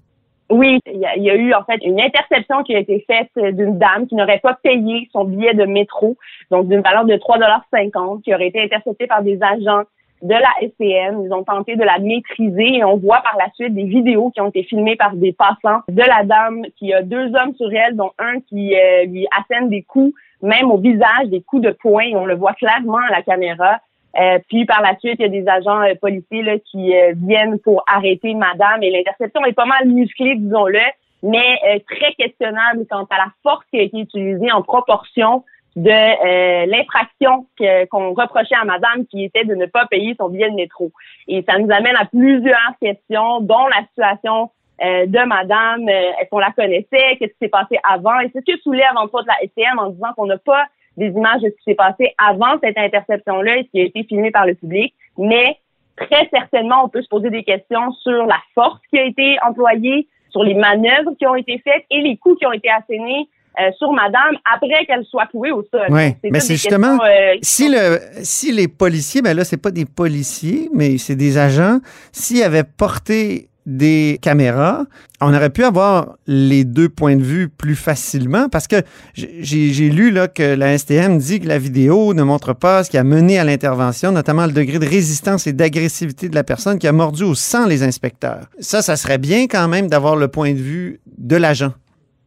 Oui, 0.50 0.80
il 0.86 0.98
y, 0.98 1.30
a, 1.30 1.36
eu 1.36 1.54
en 1.54 1.62
fait 1.62 1.78
une 1.84 2.00
interception 2.00 2.64
qui 2.64 2.74
a 2.74 2.80
été 2.80 3.06
faite 3.06 3.30
d'une 3.54 3.78
dame 3.78 4.08
qui 4.08 4.16
n'aurait 4.16 4.40
pas 4.40 4.58
payé 4.60 5.08
son 5.12 5.22
billet 5.22 5.54
de 5.54 5.64
métro, 5.64 6.16
donc 6.50 6.66
d'une 6.66 6.80
valeur 6.80 7.04
de 7.04 7.14
3,50 7.14 8.22
qui 8.22 8.34
aurait 8.34 8.48
été 8.48 8.64
interceptée 8.64 9.06
par 9.06 9.22
des 9.22 9.38
agents 9.40 9.84
de 10.22 10.34
la 10.34 10.50
SCM. 10.60 11.26
Ils 11.26 11.32
ont 11.32 11.44
tenté 11.44 11.76
de 11.76 11.84
la 11.84 12.00
maîtriser 12.00 12.78
et 12.78 12.84
on 12.84 12.96
voit 12.96 13.20
par 13.20 13.36
la 13.38 13.48
suite 13.54 13.74
des 13.74 13.84
vidéos 13.84 14.30
qui 14.30 14.40
ont 14.40 14.48
été 14.48 14.64
filmées 14.64 14.96
par 14.96 15.14
des 15.14 15.32
passants 15.32 15.82
de 15.88 16.02
la 16.02 16.24
dame 16.24 16.64
qui 16.76 16.92
a 16.92 17.02
deux 17.02 17.26
hommes 17.36 17.54
sur 17.56 17.72
elle, 17.72 17.94
dont 17.94 18.10
un 18.18 18.40
qui 18.40 18.74
euh, 18.74 19.04
lui 19.04 19.28
assène 19.38 19.68
des 19.68 19.82
coups, 19.82 20.14
même 20.42 20.70
au 20.70 20.78
visage, 20.78 21.28
des 21.28 21.42
coups 21.42 21.62
de 21.62 21.70
poing. 21.70 22.10
On 22.14 22.26
le 22.26 22.34
voit 22.34 22.54
clairement 22.54 22.98
à 23.08 23.10
la 23.10 23.22
caméra. 23.22 23.78
Euh, 24.20 24.38
puis 24.48 24.64
par 24.64 24.80
la 24.80 24.96
suite, 24.98 25.16
il 25.18 25.22
y 25.22 25.24
a 25.24 25.28
des 25.28 25.48
agents 25.48 25.82
euh, 25.82 25.94
policiers 26.00 26.42
là, 26.42 26.58
qui 26.58 26.94
euh, 26.94 27.14
viennent 27.16 27.58
pour 27.58 27.82
arrêter 27.86 28.34
madame 28.34 28.82
et 28.82 28.90
l'interception 28.90 29.44
est 29.44 29.52
pas 29.52 29.64
mal 29.64 29.88
musclée, 29.88 30.36
disons-le, 30.36 30.80
mais 31.22 31.58
euh, 31.68 31.78
très 31.88 32.12
questionnable 32.14 32.86
quant 32.88 33.04
à 33.10 33.18
la 33.18 33.32
force 33.42 33.64
qui 33.70 33.78
a 33.80 33.82
été 33.82 33.98
utilisée 33.98 34.52
en 34.52 34.62
proportion 34.62 35.44
de 35.74 35.90
euh, 35.90 36.66
l'infraction 36.66 37.46
qu'on 37.90 38.14
reprochait 38.14 38.54
à 38.54 38.64
madame 38.64 39.06
qui 39.06 39.24
était 39.24 39.44
de 39.44 39.56
ne 39.56 39.66
pas 39.66 39.86
payer 39.86 40.14
son 40.16 40.28
billet 40.28 40.48
de 40.48 40.54
métro. 40.54 40.92
Et 41.26 41.44
ça 41.48 41.58
nous 41.58 41.68
amène 41.72 41.96
à 41.96 42.04
plusieurs 42.04 42.72
questions, 42.80 43.40
dont 43.40 43.66
la 43.66 43.84
situation 43.88 44.50
de 44.80 45.26
madame, 45.26 45.88
est-ce 45.88 46.28
qu'on 46.30 46.40
la 46.40 46.50
connaissait, 46.50 47.16
qu'est-ce 47.18 47.32
qui 47.32 47.38
s'est 47.42 47.48
passé 47.48 47.78
avant, 47.88 48.18
et 48.20 48.30
c'est 48.32 48.40
ce 48.40 48.52
que 48.52 48.60
soulève 48.60 48.90
entre 48.96 49.14
autres 49.14 49.28
la 49.28 49.48
STM 49.48 49.78
en 49.78 49.90
disant 49.90 50.12
qu'on 50.16 50.26
n'a 50.26 50.36
pas 50.36 50.66
des 50.96 51.08
images 51.08 51.42
de 51.42 51.48
ce 51.48 51.56
qui 51.56 51.64
s'est 51.66 51.74
passé 51.74 52.14
avant 52.18 52.58
cette 52.62 52.78
interception-là 52.78 53.58
et 53.58 53.64
ce 53.64 53.70
qui 53.70 53.80
a 53.80 53.84
été 53.84 54.04
filmé 54.04 54.30
par 54.30 54.46
le 54.46 54.54
public, 54.54 54.94
mais 55.18 55.56
très 55.96 56.28
certainement, 56.30 56.84
on 56.84 56.88
peut 56.88 57.02
se 57.02 57.08
poser 57.08 57.30
des 57.30 57.44
questions 57.44 57.92
sur 58.02 58.26
la 58.26 58.38
force 58.54 58.80
qui 58.90 58.98
a 58.98 59.04
été 59.04 59.36
employée, 59.46 60.08
sur 60.30 60.42
les 60.42 60.54
manœuvres 60.54 61.12
qui 61.18 61.26
ont 61.26 61.36
été 61.36 61.60
faites 61.62 61.84
et 61.90 62.00
les 62.00 62.16
coups 62.16 62.38
qui 62.38 62.46
ont 62.46 62.52
été 62.52 62.68
assénés 62.68 63.28
euh, 63.60 63.70
sur 63.78 63.92
Madame 63.92 64.36
après 64.52 64.84
qu'elle 64.84 65.04
soit 65.04 65.26
clouée 65.26 65.52
au 65.52 65.62
sol. 65.62 65.86
Oui, 65.90 66.14
mais 66.24 66.40
c'est 66.40 66.54
justement 66.54 66.98
euh, 67.04 67.34
si 67.40 67.68
le 67.68 68.00
si 68.24 68.50
les 68.50 68.66
policiers, 68.66 69.22
ben 69.22 69.36
là 69.36 69.44
c'est 69.44 69.62
pas 69.62 69.70
des 69.70 69.84
policiers, 69.84 70.68
mais 70.74 70.98
c'est 70.98 71.14
des 71.14 71.38
agents, 71.38 71.78
s'ils 72.10 72.42
avaient 72.42 72.64
porté 72.64 73.48
des 73.66 74.18
caméras, 74.20 74.84
on 75.20 75.34
aurait 75.34 75.50
pu 75.50 75.64
avoir 75.64 76.16
les 76.26 76.64
deux 76.64 76.88
points 76.88 77.16
de 77.16 77.22
vue 77.22 77.48
plus 77.48 77.76
facilement 77.76 78.48
parce 78.48 78.68
que 78.68 78.76
j'ai 79.14 79.90
lu 79.90 80.10
là 80.10 80.28
que 80.28 80.54
la 80.54 80.76
STM 80.76 81.18
dit 81.18 81.40
que 81.40 81.48
la 81.48 81.58
vidéo 81.58 82.14
ne 82.14 82.22
montre 82.22 82.52
pas 82.52 82.84
ce 82.84 82.90
qui 82.90 82.98
a 82.98 83.04
mené 83.04 83.38
à 83.38 83.44
l'intervention, 83.44 84.12
notamment 84.12 84.46
le 84.46 84.52
degré 84.52 84.78
de 84.78 84.86
résistance 84.86 85.46
et 85.46 85.52
d'agressivité 85.52 86.28
de 86.28 86.34
la 86.34 86.44
personne 86.44 86.78
qui 86.78 86.86
a 86.86 86.92
mordu 86.92 87.22
au 87.22 87.34
sang 87.34 87.66
les 87.66 87.82
inspecteurs. 87.82 88.46
Ça, 88.58 88.82
ça 88.82 88.96
serait 88.96 89.18
bien 89.18 89.46
quand 89.46 89.68
même 89.68 89.88
d'avoir 89.88 90.16
le 90.16 90.28
point 90.28 90.52
de 90.52 90.58
vue 90.58 91.00
de 91.18 91.36
l'agent. 91.36 91.72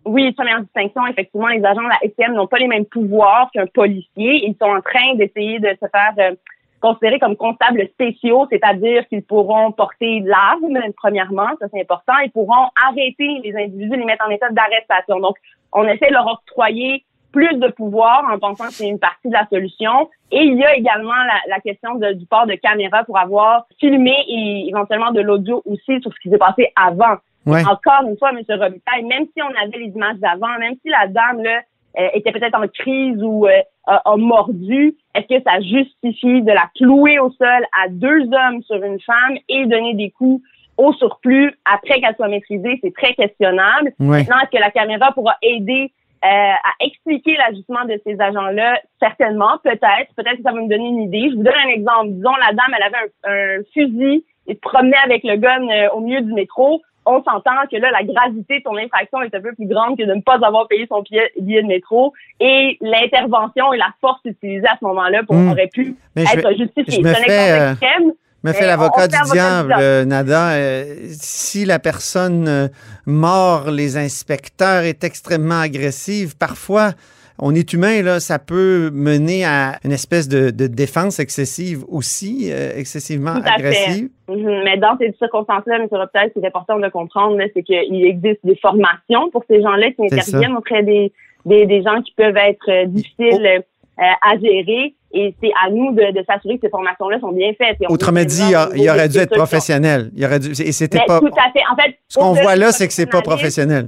Oui, 0.06 0.32
première 0.32 0.62
distinction, 0.62 1.06
effectivement, 1.08 1.48
les 1.48 1.64
agents 1.66 1.84
de 1.84 1.90
la 1.90 2.10
STM 2.10 2.34
n'ont 2.34 2.48
pas 2.48 2.60
les 2.60 2.68
mêmes 2.68 2.86
pouvoirs 2.86 3.50
qu'un 3.54 3.66
policier. 3.68 4.48
Ils 4.48 4.56
sont 4.60 4.70
en 4.70 4.80
train 4.80 5.16
d'essayer 5.16 5.60
de 5.60 5.68
se 5.68 5.86
faire 5.92 6.14
euh, 6.18 6.36
considérer 6.82 7.20
comme 7.20 7.36
comptables 7.36 7.88
spéciaux, 7.88 8.48
c'est-à-dire 8.50 9.08
qu'ils 9.08 9.24
pourront 9.24 9.72
porter 9.72 10.22
l'arme, 10.22 10.80
premièrement, 10.96 11.50
ça 11.60 11.68
c'est 11.74 11.82
important, 11.82 12.14
ils 12.24 12.32
pourront 12.32 12.70
arrêter 12.88 13.42
les 13.44 13.56
individus, 13.56 13.98
les 13.98 14.06
mettre 14.06 14.26
en 14.26 14.30
état 14.30 14.50
d'arrestation. 14.50 15.20
Donc, 15.20 15.38
on 15.74 15.84
essaie 15.88 16.08
de 16.08 16.14
leur 16.14 16.28
octroyer 16.28 17.04
plus 17.32 17.56
de 17.58 17.68
pouvoir 17.68 18.24
en 18.32 18.40
pensant 18.40 18.66
que 18.66 18.74
c'est 18.74 18.88
une 18.88 19.00
partie 19.00 19.28
de 19.28 19.34
la 19.34 19.46
solution. 19.48 20.10
Et 20.32 20.44
il 20.44 20.58
y 20.58 20.64
a 20.64 20.76
également 20.76 21.12
la, 21.14 21.56
la 21.56 21.60
question 21.60 21.96
de, 21.96 22.14
du 22.14 22.26
port 22.26 22.48
de 22.48 22.56
caméra 22.56 23.04
pour 23.04 23.18
avoir 23.18 23.66
filmé 23.80 24.16
et 24.28 24.68
éventuellement 24.70 25.12
de 25.12 25.22
l'audio 25.22 25.62
aussi 25.66 26.02
sur 26.02 26.12
ce 26.14 26.20
qui 26.22 26.30
s'est 26.30 26.38
passé 26.38 26.72
avant. 26.76 27.18
Ouais. 27.46 27.64
Encore 27.66 28.08
une 28.08 28.18
fois, 28.18 28.32
M. 28.32 28.42
Robitaille, 28.50 29.04
même 29.04 29.26
si 29.34 29.42
on 29.42 29.62
avait 29.62 29.78
les 29.78 29.92
images 29.92 30.18
d'avant, 30.18 30.58
même 30.60 30.76
si 30.82 30.90
la 30.90 31.08
dame 31.08 31.44
là, 31.44 31.62
euh, 32.00 32.10
était 32.14 32.32
peut-être 32.32 32.58
en 32.58 32.68
crise 32.68 33.22
ou 33.24 33.48
euh, 33.48 33.62
a, 33.86 34.02
a, 34.06 34.18
mordu, 34.18 34.96
est-ce 35.16 35.28
que 35.28 35.44
ça 35.44 35.60
justifie 35.62 36.42
de 36.42 36.52
la 36.52 36.70
clouer 36.76 37.20
au 37.20 37.32
sol 37.32 37.66
à 37.84 37.90
deux 37.90 38.24
hommes 38.32 38.62
sur 38.64 38.84
une 38.84 39.00
femme 39.00 39.38
et 39.50 39.66
donner 39.66 39.96
des 39.96 40.12
coups 40.12 40.44
au 40.78 40.94
surplus 40.94 41.54
après 41.66 42.00
qu'elle 42.00 42.16
soit 42.16 42.28
maîtrisée? 42.28 42.80
C'est 42.84 42.94
très 42.94 43.14
questionnable. 43.14 43.94
Ouais. 44.00 44.20
Maintenant, 44.20 44.38
est-ce 44.44 44.58
que 44.58 44.62
la 44.62 44.72
caméra 44.72 45.12
pourra 45.12 45.36
aider 45.42 45.92
euh, 46.24 46.28
à 46.28 46.86
expliquer 46.86 47.36
l'ajustement 47.38 47.86
de 47.86 48.02
ces 48.06 48.20
agents-là, 48.20 48.82
certainement, 49.00 49.60
peut-être. 49.64 50.14
Peut-être 50.16 50.38
que 50.38 50.44
ça 50.44 50.52
va 50.52 50.62
me 50.62 50.68
donner 50.68 50.88
une 50.88 51.02
idée. 51.04 51.30
Je 51.30 51.36
vous 51.36 51.44
donne 51.44 51.54
un 51.64 51.70
exemple. 51.70 52.10
Disons, 52.10 52.36
la 52.42 52.54
dame, 52.54 52.76
elle 52.76 52.84
avait 52.84 52.98
un, 53.24 53.60
un 53.60 53.64
fusil 53.72 54.26
et 54.48 54.56
se 54.56 54.60
promenait 54.60 54.98
avec 55.06 55.24
le 55.24 55.36
gun 55.38 55.68
euh, 55.70 55.90
au 55.94 56.00
milieu 56.00 56.22
du 56.22 56.34
métro 56.34 56.82
on 57.08 57.24
s'entend 57.24 57.52
que 57.72 57.78
là, 57.78 57.90
la 57.92 58.04
gravité 58.04 58.60
de 58.60 58.64
ton 58.64 58.76
infraction 58.78 59.22
est 59.22 59.34
un 59.34 59.42
peu 59.42 59.54
plus 59.54 59.68
grande 59.68 59.98
que 59.98 60.04
de 60.04 60.14
ne 60.14 60.22
pas 60.22 60.36
avoir 60.46 60.68
payé 60.68 60.86
son 60.90 61.02
billet, 61.02 61.32
de 61.64 61.68
métro. 61.68 62.14
Et 62.40 62.78
l'intervention 62.82 63.74
et 63.74 63.78
la 63.78 63.90
force 64.02 64.20
utilisée 64.26 64.68
à 64.68 64.78
ce 64.80 64.86
moment-là 64.86 65.24
pour, 65.26 65.36
Mmh. 65.36 65.50
aurait 65.52 65.70
pu 65.74 65.96
Mais 66.16 66.26
je 66.26 66.38
être 66.38 66.50
me- 66.52 66.58
justifiée. 66.58 67.02
C'est 67.04 67.10
un 67.10 67.14
fais, 67.16 67.52
euh, 67.60 67.72
extrême. 67.72 68.12
Me 68.44 68.54
fait 68.54 68.68
l'avocat 68.68 69.08
du 69.08 69.18
diable, 69.32 69.68
diable. 69.70 69.76
euh, 69.82 70.06
Nada. 70.06 70.50
Euh, 70.52 70.84
si 71.10 71.66
la 71.66 71.80
personne 71.80 72.48
euh, 72.48 72.68
mord 73.06 73.72
les 73.72 73.98
inspecteurs 73.98 74.84
est 74.84 75.04
extrêmement 75.04 75.60
agressive, 75.60 76.38
parfois, 76.38 76.92
on 77.40 77.54
est 77.54 77.72
humain, 77.74 78.02
là, 78.02 78.20
ça 78.20 78.40
peut 78.40 78.90
mener 78.92 79.46
à 79.46 79.78
une 79.84 79.92
espèce 79.92 80.28
de, 80.28 80.50
de 80.50 80.68
défense 80.68 81.20
excessive 81.20 81.84
aussi, 81.88 82.50
euh, 82.52 82.72
excessivement 82.76 83.36
Tout 83.36 83.48
à 83.48 83.54
agressive. 83.54 84.10
fait. 84.28 84.36
Mhm. 84.36 84.62
Mais 84.66 84.78
dans 84.78 84.98
ces 85.00 85.14
circonstances-là, 85.20 85.76
M. 85.78 85.88
Robitaille, 85.92 86.32
ce 86.34 86.40
qui 86.40 86.46
est 86.46 86.48
important 86.48 86.80
de 86.80 86.88
comprendre, 86.90 87.38
c'est 87.54 87.64
qu'il 87.64 88.06
existe 88.06 88.40
des 88.44 88.56
formations 88.58 89.30
pour 89.32 89.44
ces 89.50 89.62
gens-là 89.62 89.88
qui 89.92 89.96
C'est 90.10 90.22
ça. 90.22 90.38
interviennent 90.38 90.58
auprès 90.58 90.84
des, 90.84 91.12
des, 91.46 91.66
des 91.66 91.84
gens 91.84 92.02
qui 92.02 92.14
peuvent 92.18 92.38
être 92.38 92.70
euh, 92.70 92.86
difficiles 92.88 93.46
euh, 93.46 93.60
à 94.00 94.38
gérer. 94.42 94.96
Et 95.14 95.34
c'est 95.42 95.52
à 95.66 95.70
nous 95.72 95.94
de, 95.94 96.12
de 96.20 96.26
s'assurer 96.28 96.56
que 96.56 96.62
ces 96.68 96.70
formations-là 96.70 97.20
sont 97.22 97.32
bien 97.32 97.52
faites. 97.58 97.78
Autrement 97.88 98.24
dit, 98.26 98.44
il, 98.50 98.56
a- 98.56 98.70
il 98.76 98.90
aurait 98.90 99.08
dû 99.08 99.20
être 99.20 99.34
professionnel. 99.34 100.12
Il 100.16 100.26
aurait 100.26 100.40
dû, 100.40 100.50
et 100.52 100.72
c'était 100.74 101.00
pas. 101.08 101.20
tout 101.22 101.28
à 101.28 101.50
fait. 101.54 101.62
En 101.72 101.76
fait, 101.82 101.96
Ce 102.10 102.20
qu'on 102.20 102.34
voit 102.34 102.58
là, 102.58 102.72
c'est 102.74 102.88
que 102.88 102.94
c'est 102.94 103.06
pas 103.06 103.22
professionnel. 103.22 103.88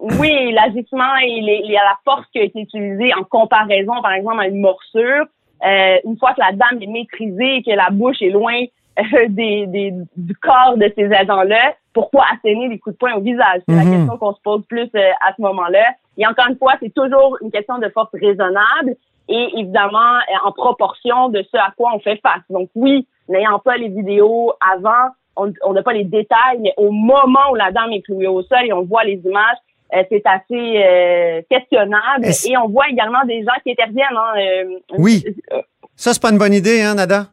Oui, 0.00 0.52
l'agissement 0.52 1.14
et 1.22 1.40
les, 1.40 1.58
les- 1.64 1.74
la 1.74 1.98
force 2.04 2.24
qui 2.32 2.38
a 2.38 2.42
été 2.44 2.60
utilisée 2.60 3.12
en 3.14 3.24
comparaison, 3.24 4.00
par 4.02 4.12
exemple, 4.12 4.40
à 4.40 4.48
une 4.48 4.60
morsure, 4.60 5.26
euh, 5.66 5.96
une 6.04 6.16
fois 6.18 6.32
que 6.32 6.40
la 6.40 6.52
dame 6.52 6.80
est 6.82 6.86
maîtrisée 6.86 7.56
et 7.56 7.62
que 7.62 7.70
la 7.70 7.90
bouche 7.90 8.22
est 8.22 8.30
loin 8.30 8.62
euh, 8.98 9.02
des, 9.28 9.66
des- 9.66 9.92
du 10.16 10.34
corps 10.36 10.76
de 10.76 10.90
ces 10.96 11.12
agents-là, 11.12 11.74
pourquoi 11.92 12.24
asséner 12.32 12.68
des 12.68 12.78
coups 12.78 12.94
de 12.94 12.98
poing 12.98 13.14
au 13.14 13.20
visage? 13.20 13.60
C'est 13.68 13.74
Mhm. 13.74 13.84
la 13.90 13.96
question 13.96 14.16
qu'on 14.18 14.34
se 14.34 14.40
pose 14.42 14.64
plus 14.66 14.88
euh, 14.94 15.10
à 15.26 15.34
ce 15.36 15.42
moment-là. 15.42 15.84
Et 16.18 16.26
encore 16.26 16.46
une 16.48 16.56
fois, 16.56 16.74
c'est 16.80 16.92
toujours 16.94 17.36
une 17.42 17.50
question 17.50 17.78
de 17.78 17.88
force 17.90 18.10
raisonnable 18.14 18.96
et 19.28 19.48
évidemment 19.58 20.16
euh, 20.16 20.46
en 20.48 20.52
proportion 20.52 21.28
de 21.28 21.42
ce 21.50 21.56
à 21.56 21.72
quoi 21.76 21.92
on 21.94 22.00
fait 22.00 22.20
face. 22.22 22.42
Donc 22.50 22.68
oui, 22.74 23.06
n'ayant 23.28 23.58
pas 23.58 23.76
les 23.76 23.88
vidéos 23.88 24.52
avant, 24.74 25.10
on 25.36 25.52
on 25.64 25.72
n'a 25.72 25.82
pas 25.82 25.92
les 25.92 26.04
détails, 26.04 26.58
mais 26.60 26.74
au 26.76 26.90
moment 26.90 27.50
où 27.52 27.54
la 27.54 27.70
dame 27.70 27.92
est 27.92 28.02
clouée 28.02 28.26
au 28.26 28.42
sol 28.42 28.64
et 28.64 28.72
on 28.72 28.82
voit 28.82 29.04
les 29.04 29.20
images, 29.24 29.56
euh, 29.94 30.02
c'est 30.08 30.22
assez 30.26 30.82
euh, 30.84 31.42
questionnable. 31.50 32.26
Et 32.48 32.56
on 32.56 32.68
voit 32.68 32.88
également 32.88 33.24
des 33.26 33.42
gens 33.42 33.58
qui 33.64 33.72
interviennent. 33.72 34.06
Hein, 34.16 34.32
euh, 34.38 34.78
Oui. 34.98 35.24
euh, 35.52 35.60
Ça, 35.96 36.12
c'est 36.12 36.22
pas 36.22 36.30
une 36.30 36.38
bonne 36.38 36.54
idée, 36.54 36.82
hein, 36.82 36.94
Nada? 36.94 37.26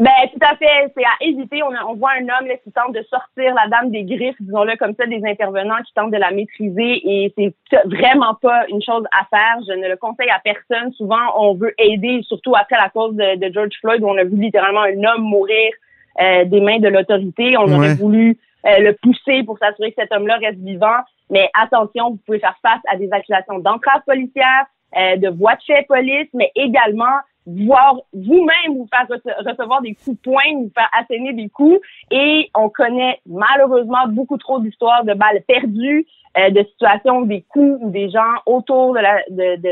ben, 0.00 0.10
tout 0.32 0.38
à 0.46 0.54
fait. 0.56 0.92
C'est 0.96 1.02
à 1.04 1.16
éviter. 1.26 1.60
On, 1.64 1.72
a- 1.74 1.84
on 1.88 1.94
voit 1.96 2.12
un 2.12 2.22
homme 2.22 2.46
là, 2.46 2.54
qui 2.62 2.70
tente 2.70 2.94
de 2.94 3.02
sortir 3.10 3.52
la 3.54 3.66
dame 3.68 3.90
des 3.90 4.04
griffes, 4.04 4.36
disons-le 4.38 4.76
comme 4.76 4.94
ça, 4.94 5.06
des 5.06 5.20
intervenants 5.26 5.82
qui 5.84 5.92
tentent 5.92 6.12
de 6.12 6.16
la 6.18 6.30
maîtriser 6.30 7.00
et 7.04 7.34
c'est 7.36 7.52
vraiment 7.84 8.34
pas 8.40 8.64
une 8.68 8.80
chose 8.80 9.04
à 9.10 9.24
faire. 9.28 9.56
Je 9.66 9.72
ne 9.72 9.88
le 9.88 9.96
conseille 9.96 10.30
à 10.30 10.38
personne. 10.44 10.92
Souvent, 10.92 11.18
on 11.36 11.54
veut 11.54 11.74
aider, 11.78 12.20
surtout 12.28 12.54
après 12.54 12.76
la 12.76 12.90
cause 12.90 13.16
de, 13.16 13.36
de 13.44 13.52
George 13.52 13.72
Floyd, 13.80 14.00
où 14.02 14.08
on 14.08 14.16
a 14.18 14.22
vu 14.22 14.36
littéralement 14.36 14.82
un 14.82 15.02
homme 15.02 15.22
mourir 15.22 15.72
euh, 16.20 16.44
des 16.44 16.60
mains 16.60 16.78
de 16.78 16.88
l'autorité. 16.88 17.56
On 17.56 17.66
Ouais. 17.66 17.74
aurait 17.74 17.94
voulu 17.94 18.38
euh, 18.66 18.78
le 18.78 18.92
pousser 19.02 19.42
pour 19.42 19.58
s'assurer 19.58 19.90
que 19.92 20.00
cet 20.02 20.12
homme-là 20.12 20.36
reste 20.36 20.58
vivant. 20.60 20.98
Mais 21.30 21.50
attention, 21.54 22.10
vous 22.10 22.20
pouvez 22.24 22.38
faire 22.38 22.56
face 22.62 22.80
à 22.90 22.96
des 22.96 23.10
accusations 23.12 23.58
d'entrave 23.58 24.02
policière, 24.06 24.66
euh, 24.96 25.16
de 25.16 25.28
voie 25.28 25.54
de 25.56 25.62
fait 25.62 25.86
police, 25.86 26.28
mais 26.32 26.50
également 26.54 27.18
voir 27.46 27.96
vous-même 28.12 28.76
vous 28.76 28.88
faire 28.92 29.06
recevoir 29.08 29.80
des 29.80 29.94
coups 29.94 30.16
de 30.16 30.22
poing, 30.22 30.42
vous 30.54 30.70
faire 30.74 30.88
asséner 30.98 31.32
des 31.32 31.48
coups. 31.48 31.80
Et 32.10 32.50
on 32.54 32.68
connaît 32.68 33.20
malheureusement 33.26 34.06
beaucoup 34.08 34.36
trop 34.36 34.60
d'histoires 34.60 35.04
de 35.04 35.14
balles 35.14 35.42
perdues, 35.46 36.06
euh, 36.36 36.50
de 36.50 36.62
situations 36.64 37.18
où 37.18 37.26
des 37.26 37.42
coups 37.42 37.78
ou 37.80 37.90
des 37.90 38.10
gens 38.10 38.34
autour 38.44 38.94
de 38.94 39.00
la 39.00 39.22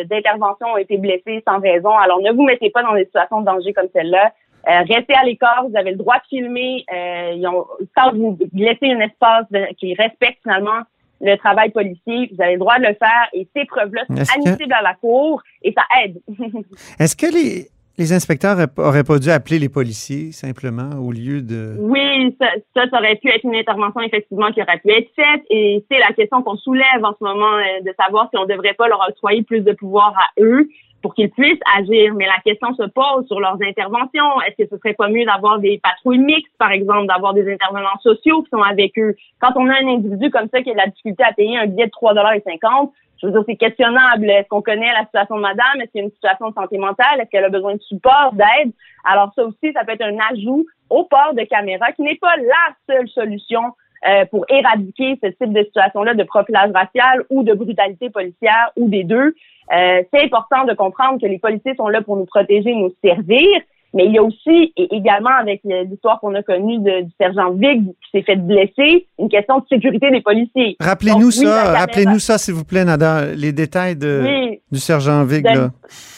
d'intervention 0.05 0.69
ont 0.69 0.77
été 0.79 0.97
blessés 0.97 1.43
sans 1.47 1.61
raison. 1.61 1.91
Alors 1.91 2.21
ne 2.21 2.33
vous 2.33 2.45
mettez 2.45 2.71
pas 2.71 2.83
dans 2.83 2.95
des 2.95 3.05
situations 3.05 3.41
de 3.41 3.47
danger 3.47 3.73
comme 3.73 3.89
celle-là. 3.93 4.33
Euh, 4.69 4.83
restez 4.89 5.15
à 5.15 5.23
l'écart, 5.23 5.65
vous 5.69 5.77
avez 5.77 5.93
le 5.93 5.97
droit 5.97 6.17
de 6.17 6.27
filmer. 6.29 6.85
Euh, 6.93 7.35
ils 7.37 7.47
ont, 7.47 7.67
quand 7.95 8.13
vous 8.15 8.37
laissez 8.53 8.91
un 8.91 9.01
espace 9.01 9.47
qui 9.79 9.95
respecte 9.95 10.43
finalement 10.43 10.81
le 11.21 11.37
travail 11.37 11.71
policier, 11.71 12.31
vous 12.33 12.43
avez 12.43 12.55
le 12.55 12.59
droit 12.59 12.79
de 12.79 12.87
le 12.87 12.95
faire 12.95 13.29
et 13.33 13.49
ces 13.55 13.65
preuves-là 13.65 14.05
sont 14.07 14.15
admissibles 14.17 14.73
à 14.73 14.83
la 14.83 14.95
cour 14.95 15.43
et 15.63 15.73
ça 15.73 15.83
aide. 16.03 16.21
Est-ce 16.99 17.17
que 17.17 17.27
les, 17.33 17.69
les 17.99 18.13
inspecteurs 18.13 18.59
auraient 18.77 19.05
pas 19.05 19.19
dû 19.19 19.31
appeler 19.31 19.59
les 19.59 19.69
policiers 19.69 20.33
simplement 20.33 20.91
au 21.01 21.13
lieu 21.13 21.41
de. 21.41 21.77
Oui, 21.79 22.37
ça, 22.41 22.49
ça, 22.75 22.99
aurait 22.99 23.17
pu 23.17 23.29
être 23.29 23.45
une 23.45 23.57
intervention 23.57 24.01
effectivement 24.03 24.53
qui 24.53 24.61
aurait 24.61 24.79
pu 24.79 24.91
être 24.91 25.11
faite 25.17 25.43
et 25.51 25.85
c'est 25.91 25.99
la 25.99 26.13
question 26.13 26.43
qu'on 26.43 26.57
soulève 26.57 27.03
en 27.03 27.15
ce 27.19 27.25
moment 27.25 27.55
euh, 27.55 27.81
de 27.85 27.95
savoir 27.99 28.29
si 28.31 28.39
on 28.39 28.43
ne 28.43 28.53
devrait 28.53 28.75
pas 28.75 28.89
leur 28.89 29.01
octroyer 29.09 29.43
plus 29.43 29.61
de 29.61 29.73
pouvoir 29.73 30.15
à 30.17 30.41
eux 30.43 30.69
pour 31.03 31.15
qu'ils 31.15 31.31
puissent 31.31 31.61
agir. 31.77 32.15
Mais 32.15 32.27
la 32.27 32.41
question 32.45 32.75
se 32.75 32.85
pose 32.85 33.27
sur 33.27 33.41
leurs 33.41 33.59
interventions. 33.63 34.41
Est-ce 34.47 34.65
que 34.65 34.69
ce 34.71 34.77
serait 34.79 34.95
pas 34.95 35.09
mieux 35.09 35.25
d'avoir 35.25 35.59
des 35.59 35.81
patrouilles 35.83 36.19
mixtes, 36.19 36.53
par 36.59 36.73
exemple, 36.73 37.07
d'avoir 37.07 37.35
des 37.35 37.53
intervenants 37.53 37.99
sociaux 38.01 38.43
qui 38.43 38.51
sont 38.51 38.63
avec 38.63 38.99
eux? 38.99 39.15
Quand 39.41 39.53
on 39.57 39.69
a 39.69 39.75
un 39.75 39.89
individu 39.89 40.31
comme 40.31 40.49
ça 40.49 40.63
qui 40.63 40.71
a 40.71 40.73
de 40.73 40.79
la 40.79 40.87
difficulté 40.87 41.23
à 41.25 41.33
payer 41.33 41.59
un 41.59 41.67
billet 41.67 41.87
de 41.87 41.91
3,50 41.91 42.91
je 43.21 43.27
veux 43.27 43.33
dire, 43.33 43.43
c'est 43.47 43.57
questionnable. 43.57 44.29
Est-ce 44.29 44.49
qu'on 44.49 44.63
connaît 44.63 44.93
la 44.93 45.05
situation 45.05 45.37
de 45.37 45.41
madame? 45.41 45.81
Est-ce 45.81 45.91
qu'il 45.91 46.01
y 46.01 46.03
a 46.03 46.05
une 46.05 46.13
situation 46.13 46.51
de 46.51 46.55
santé 46.55 46.79
mentale? 46.79 47.21
Est-ce 47.21 47.31
qu'elle 47.31 47.45
a 47.45 47.49
besoin 47.49 47.75
de 47.75 47.81
support, 47.81 48.33
d'aide? 48.35 48.73
Alors, 49.05 49.33
ça 49.35 49.45
aussi, 49.45 49.73
ça 49.73 49.85
peut 49.85 49.93
être 49.93 50.03
un 50.03 50.19
ajout 50.31 50.67
au 50.91 51.05
port 51.05 51.35
de 51.35 51.43
caméra 51.45 51.93
qui 51.93 52.03
n'est 52.03 52.17
pas 52.17 52.37
la 52.37 52.75
seule 52.95 53.09
solution 53.09 53.73
euh, 54.09 54.25
pour 54.27 54.45
éradiquer 54.49 55.19
ce 55.23 55.29
type 55.29 55.53
de 55.53 55.65
situation-là 55.65 56.15
de 56.15 56.25
profilage 56.25 56.71
racial 56.73 57.25
ou 57.31 57.43
de 57.43 57.55
brutalité 57.55 58.11
policière 58.11 58.71
ou 58.77 58.89
des 58.89 59.05
deux. 59.05 59.35
Euh, 59.73 60.03
c'est 60.13 60.25
important 60.25 60.65
de 60.65 60.75
comprendre 60.75 61.21
que 61.21 61.27
les 61.27 61.39
policiers 61.39 61.75
sont 61.75 61.89
là 61.89 62.03
pour 62.03 62.17
nous 62.17 62.27
protéger, 62.27 62.73
nous 62.75 62.95
servir, 63.03 63.49
mais 63.97 64.05
il 64.05 64.13
y 64.13 64.19
a 64.19 64.23
aussi, 64.23 64.75
et 64.77 64.95
également 64.95 65.31
avec 65.31 65.63
l'histoire 65.65 66.21
qu'on 66.21 66.35
a 66.35 66.43
connue 66.43 66.79
du 66.79 67.11
sergent 67.19 67.53
Vig 67.53 67.83
qui 67.83 68.11
s'est 68.13 68.23
fait 68.23 68.37
blesser, 68.37 69.07
une 69.19 69.31
question 69.31 69.61
de 69.61 69.65
sécurité 69.71 70.11
des 70.11 70.21
policiers. 70.21 70.77
Rappelez-nous 70.79 71.31
ça, 71.31 71.73
rappelez-nous 71.79 72.19
ça, 72.19 72.37
s'il 72.37 72.53
vous 72.53 72.67
plaît, 72.67 72.85
Nada, 72.85 73.25
les 73.35 73.53
détails 73.53 73.97
de, 73.97 74.59
du 74.71 74.79
sergent 74.79 75.25
Vig. 75.25 75.47
Là. 75.47 75.71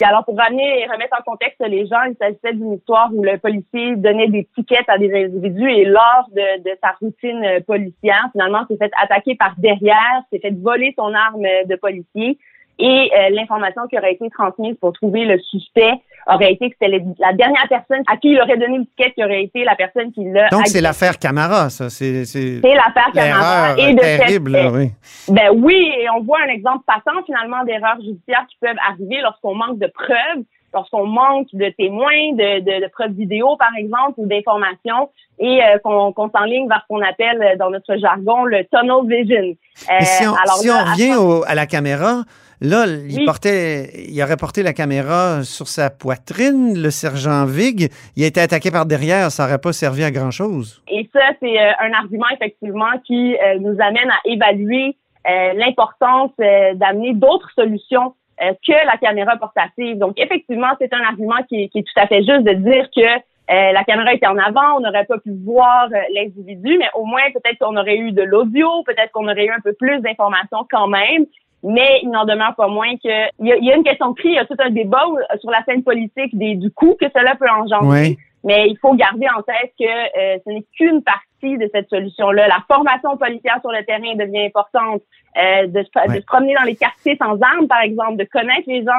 Alors, 0.03 0.25
pour 0.25 0.37
ramener 0.37 0.81
et 0.81 0.87
remettre 0.87 1.17
en 1.21 1.23
contexte 1.31 1.63
les 1.69 1.87
gens, 1.87 2.03
il 2.09 2.17
s'agissait 2.21 2.55
d'une 2.55 2.73
histoire 2.73 3.11
où 3.15 3.23
le 3.23 3.39
policier 3.39 3.95
donnait 3.95 4.29
des 4.29 4.49
tickets 4.57 4.89
à 4.89 4.99
des 4.99 5.15
individus 5.15 5.71
et 5.71 5.85
lors 5.85 6.27
de, 6.35 6.63
de 6.65 6.77
sa 6.83 6.97
routine 7.01 7.63
policière, 7.65 8.29
finalement, 8.33 8.67
s'est 8.69 8.77
fait 8.77 8.91
attaquer 9.01 9.37
par 9.37 9.55
derrière, 9.57 10.23
s'est 10.33 10.41
fait 10.41 10.55
voler 10.61 10.93
son 10.99 11.15
arme 11.15 11.47
de 11.65 11.77
policier 11.77 12.39
et 12.79 13.11
euh, 13.17 13.31
l'information 13.31 13.83
qui 13.89 13.99
aurait 13.99 14.13
été 14.13 14.29
transmise 14.31 14.77
pour 14.81 14.93
trouver 14.93 15.25
le 15.25 15.39
suspect 15.41 15.95
aurait 16.29 16.53
été 16.53 16.71
que 16.71 16.77
c'était 16.81 17.03
la 17.19 17.33
dernière 17.33 17.67
personne 17.69 18.03
à 18.07 18.17
qui 18.17 18.29
il 18.29 18.41
aurait 18.41 18.57
donné 18.57 18.79
le 18.79 18.85
ticket 18.85 19.13
qui 19.13 19.25
aurait 19.25 19.45
été 19.45 19.65
la 19.65 19.75
personne 19.77 20.13
qui 20.13 20.25
l'a. 20.25 20.49
Donc 20.51 20.67
c'est 20.67 20.81
l'affaire 20.81 21.19
Camara, 21.19 21.71
ça. 21.71 21.91
C'est 21.91 22.61
l'affaire 22.63 23.11
Camara. 23.15 23.79
Et 23.79 23.95
de 23.95 24.01
terrible, 24.01 24.59
oui. 24.73 24.91
Ben 25.29 25.51
oui, 25.55 25.93
et 26.01 26.09
on 26.11 26.23
voit 26.23 26.39
un 26.47 26.53
exemple 26.53 26.85
passant 26.87 27.23
finalement 27.27 27.65
d'erreurs 27.65 28.01
judiciaires 28.01 28.47
qui 28.49 28.57
peuvent 28.61 28.77
arriver 28.89 29.21
lorsqu'on 29.23 29.55
manque 29.55 29.79
de 29.79 29.87
preuves 29.87 30.45
lorsqu'on 30.75 31.07
manque 31.07 31.49
de 31.53 31.73
témoins, 31.77 32.33
de, 32.33 32.61
de, 32.61 32.85
de, 32.85 32.91
preuves 32.91 33.13
vidéo, 33.13 33.57
par 33.57 33.75
exemple, 33.79 34.15
ou 34.19 34.27
d'informations, 34.27 35.11
et 35.39 35.61
euh, 35.63 35.79
qu'on 35.79 36.31
s'enligne 36.31 36.69
vers 36.69 36.83
ce 36.83 36.89
qu'on 36.89 37.03
appelle 37.03 37.43
euh, 37.43 37.57
dans 37.57 37.71
notre 37.71 37.97
jargon 37.97 38.45
le 38.45 38.65
tunnel 38.65 39.07
vision. 39.07 39.57
Euh, 39.91 39.95
si 40.01 40.27
on, 40.27 40.35
alors 40.35 40.59
si 40.59 40.71
on 40.71 40.79
revient 40.79 41.45
à 41.47 41.55
la 41.55 41.67
caméra, 41.67 42.23
Là, 42.61 42.87
il 42.87 43.25
portait, 43.25 43.91
il 44.09 44.21
aurait 44.21 44.37
porté 44.37 44.65
la 44.65 44.73
caméra 44.73 45.45
sur 45.45 45.69
sa 45.69 45.91
poitrine, 45.91 46.75
le 46.75 46.91
sergent 46.91 47.45
Vig. 47.47 47.89
Il 48.17 48.25
a 48.25 48.27
été 48.27 48.41
attaqué 48.41 48.73
par 48.73 48.85
derrière, 48.85 49.31
ça 49.31 49.45
n'aurait 49.45 49.61
pas 49.61 49.73
servi 49.73 50.03
à 50.03 50.11
grand 50.11 50.33
chose. 50.33 50.83
Et 50.89 51.09
ça, 51.13 51.21
c'est 51.41 51.57
euh, 51.57 51.71
un 51.79 51.93
argument 51.93 52.27
effectivement 52.35 52.99
qui 53.07 53.37
euh, 53.37 53.59
nous 53.61 53.77
amène 53.81 54.11
à 54.11 54.19
évaluer 54.25 54.97
euh, 55.29 55.53
l'importance 55.55 56.33
d'amener 56.75 57.15
d'autres 57.15 57.51
solutions 57.55 58.15
que 58.41 58.87
la 58.87 58.97
caméra 58.99 59.37
portative. 59.37 59.99
Donc, 59.99 60.15
effectivement, 60.17 60.69
c'est 60.81 60.93
un 60.93 61.03
argument 61.03 61.43
qui, 61.49 61.69
qui, 61.71 61.79
est 61.81 61.83
tout 61.83 62.01
à 62.01 62.07
fait 62.07 62.23
juste 62.23 62.45
de 62.45 62.53
dire 62.53 62.89
que 62.95 63.21
la 63.51 63.83
caméra 63.83 64.15
était 64.15 64.29
en 64.29 64.39
avant, 64.39 64.77
on 64.77 64.81
n'aurait 64.81 65.07
pas 65.07 65.19
pu 65.19 65.33
voir 65.45 65.89
l'individu, 66.15 66.79
mais 66.79 66.87
au 66.95 67.05
moins 67.05 67.23
peut-être 67.33 67.59
qu'on 67.59 67.77
aurait 67.77 67.97
eu 67.97 68.13
de 68.13 68.23
l'audio, 68.23 68.69
peut-être 68.87 69.11
qu'on 69.11 69.27
aurait 69.27 69.47
eu 69.47 69.51
un 69.51 69.61
peu 69.61 69.73
plus 69.73 70.01
d'informations 70.03 70.65
quand 70.71 70.87
même. 70.87 71.27
Mais 71.63 72.01
il 72.03 72.11
n'en 72.11 72.25
demeure 72.25 72.55
pas 72.55 72.69
moins 72.69 72.95
que 72.97 73.29
il 73.41 73.47
y, 73.47 73.73
a, 73.73 73.77
une 73.77 73.83
question 73.83 74.11
de 74.11 74.15
prix, 74.15 74.29
il 74.29 74.35
y 74.35 74.39
a 74.39 74.45
tout 74.45 74.57
un 74.59 74.71
débat 74.71 75.03
sur 75.41 75.51
la 75.51 75.65
scène 75.65 75.83
politique 75.83 76.37
des, 76.37 76.55
du 76.55 76.71
coût 76.71 76.97
que 77.01 77.07
cela 77.15 77.35
peut 77.35 77.51
engendrer. 77.51 78.17
Mais 78.45 78.69
il 78.69 78.79
faut 78.79 78.95
garder 78.95 79.27
en 79.37 79.43
tête 79.43 79.73
que 79.79 79.85
euh, 79.85 80.39
ce 80.47 80.51
n'est 80.51 80.65
qu'une 80.77 81.03
partie 81.03 81.59
de 81.59 81.69
cette 81.75 81.89
solution-là. 81.89 82.47
La 82.47 82.63
formation 82.69 83.17
policière 83.17 83.59
sur 83.61 83.73
le 83.73 83.85
terrain 83.85 84.15
devient 84.15 84.47
importante. 84.47 85.03
Euh, 85.37 85.67
de, 85.67 85.81
de, 85.81 86.21
se 86.21 86.25
promener 86.27 86.55
dans 86.55 86.65
les 86.65 86.75
quartiers 86.75 87.17
sans 87.17 87.41
armes, 87.41 87.69
par 87.69 87.81
exemple, 87.81 88.17
de 88.17 88.25
connaître 88.25 88.65
les 88.67 88.83
gens, 88.85 88.91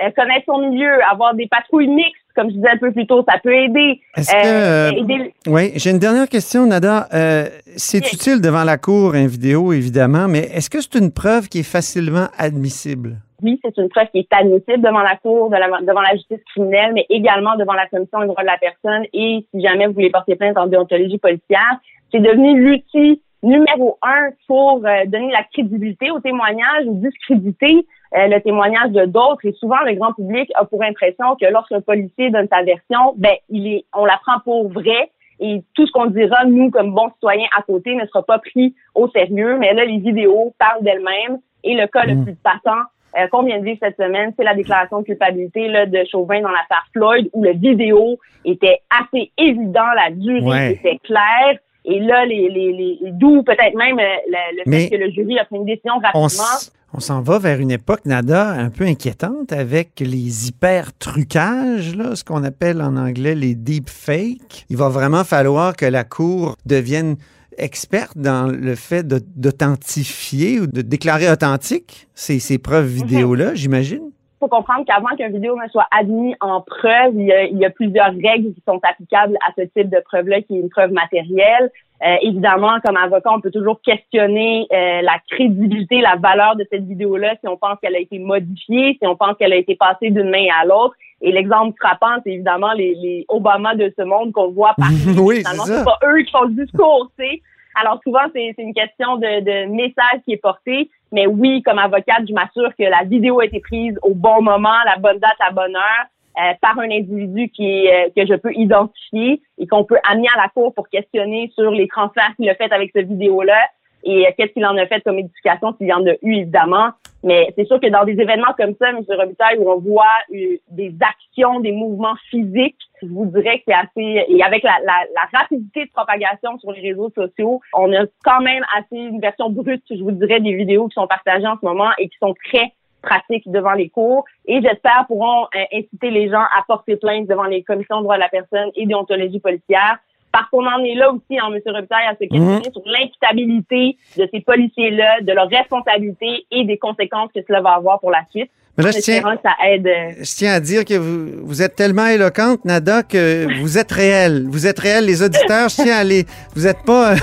euh, 0.00 0.10
connaître 0.16 0.46
son 0.46 0.58
milieu, 0.58 1.02
avoir 1.04 1.34
des 1.34 1.46
patrouilles 1.46 1.88
mixtes 1.88 2.23
comme 2.34 2.50
je 2.50 2.54
disais 2.54 2.68
un 2.68 2.78
peu 2.78 2.92
plus 2.92 3.06
tôt, 3.06 3.24
ça 3.28 3.38
peut 3.42 3.54
aider. 3.54 4.00
Est-ce 4.16 4.32
que, 4.32 4.46
euh, 4.46 5.28
Oui, 5.46 5.72
j'ai 5.76 5.90
une 5.90 5.98
dernière 5.98 6.28
question, 6.28 6.66
Nada. 6.66 7.08
Euh, 7.12 7.46
c'est 7.76 8.12
utile 8.12 8.40
devant 8.40 8.64
la 8.64 8.76
cour, 8.76 9.14
une 9.14 9.26
vidéo, 9.26 9.72
évidemment, 9.72 10.26
mais 10.28 10.40
est-ce 10.40 10.70
que 10.70 10.80
c'est 10.80 10.96
une 10.96 11.12
preuve 11.12 11.48
qui 11.48 11.60
est 11.60 11.70
facilement 11.70 12.26
admissible? 12.38 13.16
Oui, 13.42 13.60
c'est 13.62 13.76
une 13.76 13.88
preuve 13.88 14.08
qui 14.10 14.20
est 14.20 14.32
admissible 14.32 14.80
devant 14.80 15.02
la 15.02 15.16
cour, 15.16 15.50
devant 15.50 16.00
la 16.00 16.12
justice 16.16 16.40
criminelle, 16.52 16.92
mais 16.94 17.06
également 17.10 17.56
devant 17.56 17.74
la 17.74 17.86
commission 17.88 18.20
des 18.20 18.26
droits 18.26 18.42
de 18.42 18.46
la 18.46 18.58
personne. 18.58 19.04
Et 19.12 19.44
si 19.52 19.60
jamais 19.60 19.86
vous 19.86 19.92
voulez 19.92 20.10
porter 20.10 20.36
plainte 20.36 20.56
en 20.56 20.66
déontologie 20.66 21.18
policière, 21.18 21.78
c'est 22.10 22.20
devenu 22.20 22.58
l'outil 22.58 23.20
numéro 23.42 23.98
un 24.02 24.30
pour 24.46 24.80
euh, 24.84 25.04
donner 25.06 25.30
la 25.30 25.44
crédibilité 25.52 26.10
au 26.10 26.20
témoignage 26.20 26.86
ou 26.86 26.94
discréditer 26.94 27.86
euh, 28.16 28.26
le 28.28 28.40
témoignage 28.40 28.90
de 28.90 29.06
d'autres. 29.06 29.44
Et 29.44 29.52
souvent, 29.52 29.80
le 29.84 29.94
grand 29.94 30.12
public 30.12 30.50
a 30.54 30.64
pour 30.64 30.82
impression 30.82 31.36
que 31.40 31.46
lorsqu'un 31.46 31.80
policier 31.80 32.30
donne 32.30 32.48
sa 32.50 32.62
version, 32.62 33.14
ben 33.16 33.34
il 33.48 33.66
est, 33.66 33.84
on 33.92 34.04
la 34.04 34.18
prend 34.18 34.40
pour 34.44 34.68
vrai. 34.68 35.10
Et 35.40 35.62
tout 35.74 35.86
ce 35.86 35.92
qu'on 35.92 36.06
dira, 36.06 36.44
nous, 36.44 36.70
comme 36.70 36.94
bons 36.94 37.10
citoyens 37.14 37.48
à 37.58 37.62
côté, 37.62 37.94
ne 37.94 38.06
sera 38.06 38.22
pas 38.22 38.38
pris 38.38 38.74
au 38.94 39.08
sérieux. 39.08 39.56
Mais 39.58 39.74
là, 39.74 39.84
les 39.84 39.98
vidéos 39.98 40.54
parlent 40.58 40.82
d'elles-mêmes. 40.82 41.40
Et 41.64 41.74
le 41.74 41.86
cas 41.86 42.04
le 42.04 42.14
mm. 42.14 42.24
plus 42.24 42.34
patent 42.36 42.86
euh, 43.18 43.26
qu'on 43.28 43.42
vient 43.42 43.58
de 43.58 43.64
vivre 43.64 43.78
cette 43.82 43.96
semaine, 43.96 44.32
c'est 44.36 44.44
la 44.44 44.54
déclaration 44.54 45.00
de 45.00 45.04
culpabilité 45.04 45.68
là, 45.68 45.86
de 45.86 46.04
Chauvin 46.10 46.40
dans 46.40 46.50
l'affaire 46.50 46.84
Floyd, 46.92 47.30
où 47.32 47.42
le 47.42 47.52
vidéo 47.52 48.18
était 48.44 48.80
assez 48.90 49.32
évident, 49.38 49.86
la 49.96 50.10
durée 50.10 50.72
était 50.72 50.98
claire. 51.02 51.58
Et 51.84 52.00
là, 52.00 52.24
les, 52.24 52.48
les, 52.48 52.72
les 52.72 52.98
d'où 53.12 53.42
peut-être 53.42 53.74
même 53.76 53.98
euh, 53.98 54.16
le, 54.64 54.70
fait 54.70 54.90
que 54.90 54.96
le 54.96 55.10
jury 55.10 55.38
a 55.38 55.44
pris 55.44 55.56
une 55.56 55.66
décision 55.66 55.94
rapidement. 56.02 56.58
On 56.96 57.00
s'en 57.00 57.22
va 57.22 57.40
vers 57.40 57.58
une 57.58 57.72
époque, 57.72 58.06
Nada, 58.06 58.50
un 58.50 58.70
peu 58.70 58.84
inquiétante 58.84 59.52
avec 59.52 59.98
les 59.98 60.46
hyper-trucages, 60.46 61.96
là, 61.96 62.14
ce 62.14 62.22
qu'on 62.22 62.44
appelle 62.44 62.80
en 62.80 62.96
anglais 62.96 63.34
les 63.34 63.56
deep 63.56 63.90
fakes. 63.90 64.64
Il 64.70 64.76
va 64.76 64.88
vraiment 64.90 65.24
falloir 65.24 65.74
que 65.74 65.86
la 65.86 66.04
Cour 66.04 66.54
devienne 66.64 67.16
experte 67.58 68.16
dans 68.16 68.46
le 68.46 68.76
fait 68.76 69.04
d'authentifier 69.04 70.60
ou 70.60 70.68
de 70.68 70.82
déclarer 70.82 71.28
authentique 71.28 72.06
ces, 72.14 72.38
ces 72.38 72.58
preuves 72.58 72.86
mhm. 72.86 73.02
vidéo-là, 73.02 73.54
j'imagine 73.54 74.12
faut 74.44 74.48
comprendre 74.48 74.84
qu'avant 74.86 75.16
qu'un 75.16 75.30
vidéo 75.30 75.56
ne 75.56 75.68
soit 75.68 75.86
admis 75.90 76.34
en 76.40 76.60
preuve, 76.60 77.14
il 77.14 77.26
y, 77.26 77.32
a, 77.32 77.44
il 77.44 77.58
y, 77.58 77.64
a, 77.64 77.70
plusieurs 77.70 78.12
règles 78.12 78.52
qui 78.52 78.62
sont 78.66 78.78
applicables 78.82 79.36
à 79.46 79.52
ce 79.56 79.62
type 79.62 79.88
de 79.88 80.00
preuve-là, 80.04 80.42
qui 80.42 80.56
est 80.56 80.60
une 80.60 80.68
preuve 80.68 80.92
matérielle. 80.92 81.70
Euh, 82.04 82.16
évidemment, 82.20 82.80
comme 82.84 82.98
avocat, 82.98 83.30
on 83.32 83.40
peut 83.40 83.50
toujours 83.50 83.80
questionner 83.80 84.66
euh, 84.70 85.00
la 85.00 85.18
crédibilité, 85.30 86.02
la 86.02 86.16
valeur 86.16 86.54
de 86.54 86.66
cette 86.70 86.84
vidéo-là 86.84 87.34
si 87.40 87.48
on 87.48 87.56
pense 87.56 87.78
qu'elle 87.80 87.96
a 87.96 87.98
été 87.98 88.18
modifiée, 88.18 88.98
si 89.00 89.06
on 89.06 89.16
pense 89.16 89.36
qu'elle 89.38 89.54
a 89.54 89.56
été 89.56 89.74
passée 89.74 90.10
d'une 90.10 90.28
main 90.28 90.46
à 90.60 90.66
l'autre. 90.66 90.94
Et 91.22 91.32
l'exemple 91.32 91.74
frappant, 91.80 92.20
c'est 92.22 92.32
évidemment 92.32 92.72
les, 92.74 92.94
les 92.94 93.24
Obama 93.28 93.74
de 93.74 93.90
ce 93.96 94.02
monde 94.02 94.32
qu'on 94.32 94.50
voit 94.50 94.74
partout. 94.76 95.14
oui, 95.18 95.42
c'est 95.44 95.84
pas 95.84 95.98
eux 96.04 96.22
qui 96.22 96.30
font 96.30 96.42
le 96.42 96.62
discours, 96.62 97.10
tu 97.18 97.40
Alors 97.74 97.98
souvent, 98.02 98.26
c'est 98.34 98.54
une 98.58 98.74
question 98.74 99.16
de, 99.16 99.40
de 99.40 99.72
message 99.74 100.20
qui 100.26 100.32
est 100.32 100.42
porté. 100.42 100.90
Mais 101.10 101.26
oui, 101.26 101.62
comme 101.62 101.78
avocate, 101.78 102.24
je 102.28 102.34
m'assure 102.34 102.70
que 102.78 102.84
la 102.84 103.04
vidéo 103.04 103.40
a 103.40 103.46
été 103.46 103.60
prise 103.60 103.98
au 104.02 104.14
bon 104.14 104.42
moment, 104.42 104.76
la 104.84 104.96
bonne 104.98 105.18
date, 105.20 105.36
la 105.40 105.52
bonne 105.52 105.74
heure. 105.74 106.06
Euh, 106.36 106.52
par 106.60 106.76
un 106.80 106.90
individu 106.90 107.48
qui 107.48 107.88
euh, 107.88 108.08
que 108.16 108.26
je 108.26 108.34
peux 108.34 108.52
identifier 108.54 109.40
et 109.56 109.68
qu'on 109.68 109.84
peut 109.84 109.98
amener 110.02 110.26
à 110.34 110.42
la 110.42 110.48
cour 110.48 110.74
pour 110.74 110.88
questionner 110.88 111.52
sur 111.54 111.70
les 111.70 111.86
transferts 111.86 112.34
qu'il 112.34 112.50
a 112.50 112.56
fait 112.56 112.72
avec 112.72 112.90
cette 112.92 113.06
vidéo-là 113.06 113.60
et 114.02 114.26
euh, 114.26 114.30
qu'est-ce 114.36 114.52
qu'il 114.52 114.66
en 114.66 114.76
a 114.76 114.84
fait 114.86 115.00
comme 115.02 115.20
éducation 115.20 115.76
s'il 115.78 115.86
y 115.86 115.92
en 115.92 116.04
a 116.04 116.14
eu 116.22 116.38
évidemment. 116.38 116.90
Mais 117.22 117.54
c'est 117.56 117.66
sûr 117.66 117.78
que 117.78 117.86
dans 117.86 118.04
des 118.04 118.20
événements 118.20 118.52
comme 118.58 118.74
ça, 118.80 118.90
M. 118.90 119.04
Robitaille, 119.08 119.58
où 119.58 119.70
on 119.70 119.78
voit 119.78 120.04
des 120.28 120.94
actions, 121.00 121.60
des 121.60 121.70
mouvements 121.70 122.16
physiques, 122.30 122.80
je 123.00 123.06
vous 123.06 123.26
dirais 123.26 123.58
que 123.58 123.64
c'est 123.68 123.74
assez... 123.74 124.24
Et 124.28 124.42
avec 124.42 124.62
la, 124.64 124.76
la, 124.84 125.04
la, 125.14 125.38
rapidité 125.38 125.86
de 125.86 125.90
propagation 125.90 126.58
sur 126.58 126.72
les 126.72 126.82
réseaux 126.82 127.10
sociaux, 127.14 127.60
on 127.72 127.92
a 127.94 128.04
quand 128.24 128.40
même 128.40 128.62
assez 128.76 128.96
une 128.96 129.20
version 129.20 129.48
brute, 129.48 129.84
je 129.88 130.02
vous 130.02 130.10
dirais, 130.10 130.40
des 130.40 130.54
vidéos 130.54 130.88
qui 130.88 130.94
sont 130.94 131.06
partagées 131.06 131.46
en 131.46 131.56
ce 131.58 131.64
moment 131.64 131.90
et 131.96 132.08
qui 132.08 132.16
sont 132.18 132.34
très 132.50 132.72
pratiques 133.04 133.50
devant 133.50 133.72
les 133.72 133.88
cours 133.88 134.24
et 134.46 134.60
j'espère 134.60 135.04
pourront 135.06 135.44
euh, 135.54 135.64
inciter 135.72 136.10
les 136.10 136.28
gens 136.28 136.42
à 136.42 136.62
porter 136.66 136.96
plainte 136.96 137.26
devant 137.26 137.44
les 137.44 137.62
commissions 137.62 137.98
de 137.98 138.02
droits 138.02 138.16
de 138.16 138.20
la 138.20 138.28
personne 138.28 138.70
et 138.74 138.86
déontologie 138.86 139.40
policière 139.40 139.98
parce 140.34 140.50
qu'on 140.50 140.66
en 140.66 140.82
est 140.82 140.96
là 140.96 141.12
aussi, 141.12 141.40
en 141.40 141.52
hein, 141.52 141.54
M. 141.64 141.74
Robitaille, 141.74 142.06
à 142.08 142.14
se 142.14 142.18
questionner 142.18 142.56
mhm. 142.56 142.72
sur 142.72 142.82
l'imputabilité 142.86 143.96
de 144.16 144.28
ces 144.32 144.40
policiers-là, 144.40 145.20
de 145.20 145.32
leur 145.32 145.48
responsabilité 145.48 146.44
et 146.50 146.64
des 146.64 146.76
conséquences 146.76 147.30
que 147.32 147.40
cela 147.46 147.60
va 147.60 147.74
avoir 147.74 148.00
pour 148.00 148.10
la 148.10 148.24
suite. 148.30 148.50
Mais 148.76 148.82
là, 148.82 148.90
je 148.90 148.98
tiens, 148.98 149.22
ça 149.22 149.52
aide. 149.64 149.86
Euh, 149.86 150.10
je 150.18 150.34
tiens 150.34 150.54
à 150.54 150.60
dire 150.60 150.84
que 150.84 150.94
vous, 150.94 151.46
vous 151.46 151.62
êtes 151.62 151.76
tellement 151.76 152.06
éloquente, 152.06 152.64
Nada, 152.64 153.04
que 153.04 153.60
vous 153.60 153.78
êtes 153.78 153.92
réelle. 153.92 154.46
Vous 154.48 154.66
êtes 154.66 154.80
réelle, 154.80 155.06
les 155.06 155.22
auditeurs. 155.22 155.68
je 155.68 155.76
tiens 155.76 155.94
à 155.94 156.00
aller. 156.00 156.24
Vous 156.56 156.64
n'êtes 156.64 156.82
pas. 156.84 157.14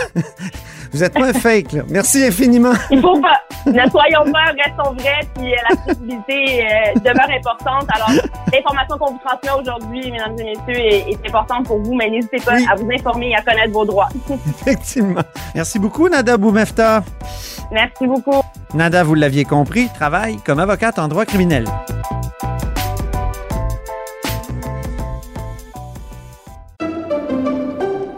Vous 0.93 0.99
n'êtes 0.99 1.13
pas 1.13 1.27
un 1.27 1.33
fake, 1.33 1.71
là. 1.71 1.83
Merci 1.89 2.25
infiniment. 2.25 2.73
Il 2.89 2.99
faut 2.99 3.19
pas. 3.19 3.39
Ne 3.65 3.89
soyons 3.89 4.31
pas, 4.31 4.51
restons 4.57 4.93
vrais, 4.93 5.21
puis 5.35 5.53
euh, 5.53 5.57
la 5.69 5.75
possibilité 5.75 6.65
euh, 6.65 6.99
demeure 6.99 7.29
importante. 7.29 7.87
Alors, 7.93 8.11
l'information 8.51 8.97
qu'on 8.97 9.11
vous 9.13 9.19
transmet 9.23 9.51
aujourd'hui, 9.61 10.11
mesdames 10.11 10.35
et 10.39 10.57
messieurs, 10.67 11.09
est, 11.09 11.27
importante 11.27 11.67
pour 11.67 11.79
vous, 11.81 11.93
mais 11.93 12.09
n'hésitez 12.09 12.39
pas 12.39 12.55
à 12.69 12.75
vous 12.75 12.89
informer 12.91 13.29
et 13.29 13.35
à 13.35 13.41
connaître 13.41 13.71
vos 13.71 13.85
droits. 13.85 14.09
Effectivement. 14.61 15.21
Merci 15.55 15.79
beaucoup, 15.79 16.09
Nada 16.09 16.37
Boumefta. 16.37 17.03
Merci 17.71 18.07
beaucoup. 18.07 18.41
Nada, 18.73 19.03
vous 19.03 19.15
l'aviez 19.15 19.45
compris, 19.45 19.89
travaille 19.93 20.37
comme 20.37 20.59
avocate 20.59 20.99
en 20.99 21.07
droit 21.07 21.25
criminel. 21.25 21.65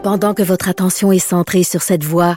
Pendant 0.02 0.34
que 0.34 0.42
votre 0.42 0.68
attention 0.68 1.12
est 1.12 1.18
centrée 1.18 1.62
sur 1.62 1.82
cette 1.82 2.04
voix 2.04 2.36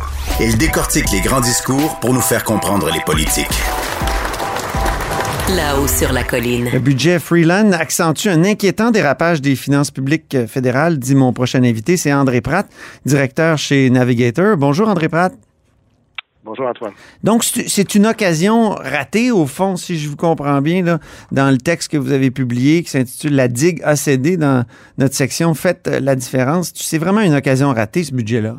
Il 0.39 0.57
décortique 0.57 1.11
les 1.11 1.21
grands 1.21 1.41
discours 1.41 1.99
pour 1.99 2.13
nous 2.13 2.21
faire 2.21 2.43
comprendre 2.43 2.89
les 2.91 3.01
politiques. 3.01 3.47
Là-haut 5.49 5.87
sur 5.87 6.13
la 6.13 6.23
colline. 6.23 6.69
Le 6.71 6.79
budget 6.79 7.19
Freeland 7.19 7.71
accentue 7.73 8.29
un 8.29 8.43
inquiétant 8.43 8.91
dérapage 8.91 9.41
des 9.41 9.55
finances 9.55 9.91
publiques 9.91 10.47
fédérales, 10.47 10.97
dit 10.97 11.15
mon 11.15 11.33
prochain 11.33 11.63
invité, 11.63 11.97
c'est 11.97 12.13
André 12.13 12.41
Pratt, 12.41 12.67
directeur 13.05 13.57
chez 13.57 13.89
Navigator. 13.89 14.57
Bonjour 14.57 14.87
André 14.87 15.09
Pratt. 15.09 15.33
Bonjour 16.43 16.65
Antoine. 16.67 16.93
Donc, 17.23 17.43
c'est 17.43 17.93
une 17.93 18.07
occasion 18.07 18.71
ratée, 18.71 19.29
au 19.29 19.45
fond, 19.45 19.75
si 19.75 19.99
je 19.99 20.09
vous 20.09 20.15
comprends 20.15 20.61
bien, 20.61 20.83
là, 20.83 20.99
dans 21.31 21.51
le 21.51 21.57
texte 21.57 21.91
que 21.91 21.97
vous 21.97 22.11
avez 22.11 22.31
publié 22.31 22.81
qui 22.81 22.89
s'intitule 22.89 23.35
La 23.35 23.47
digue 23.47 23.81
a 23.83 23.95
cédé 23.95 24.37
dans 24.37 24.65
notre 24.97 25.13
section 25.13 25.53
Faites 25.53 25.87
la 25.87 26.15
différence. 26.15 26.71
C'est 26.73 26.97
vraiment 26.97 27.21
une 27.21 27.35
occasion 27.35 27.71
ratée, 27.73 28.03
ce 28.03 28.13
budget-là. 28.13 28.57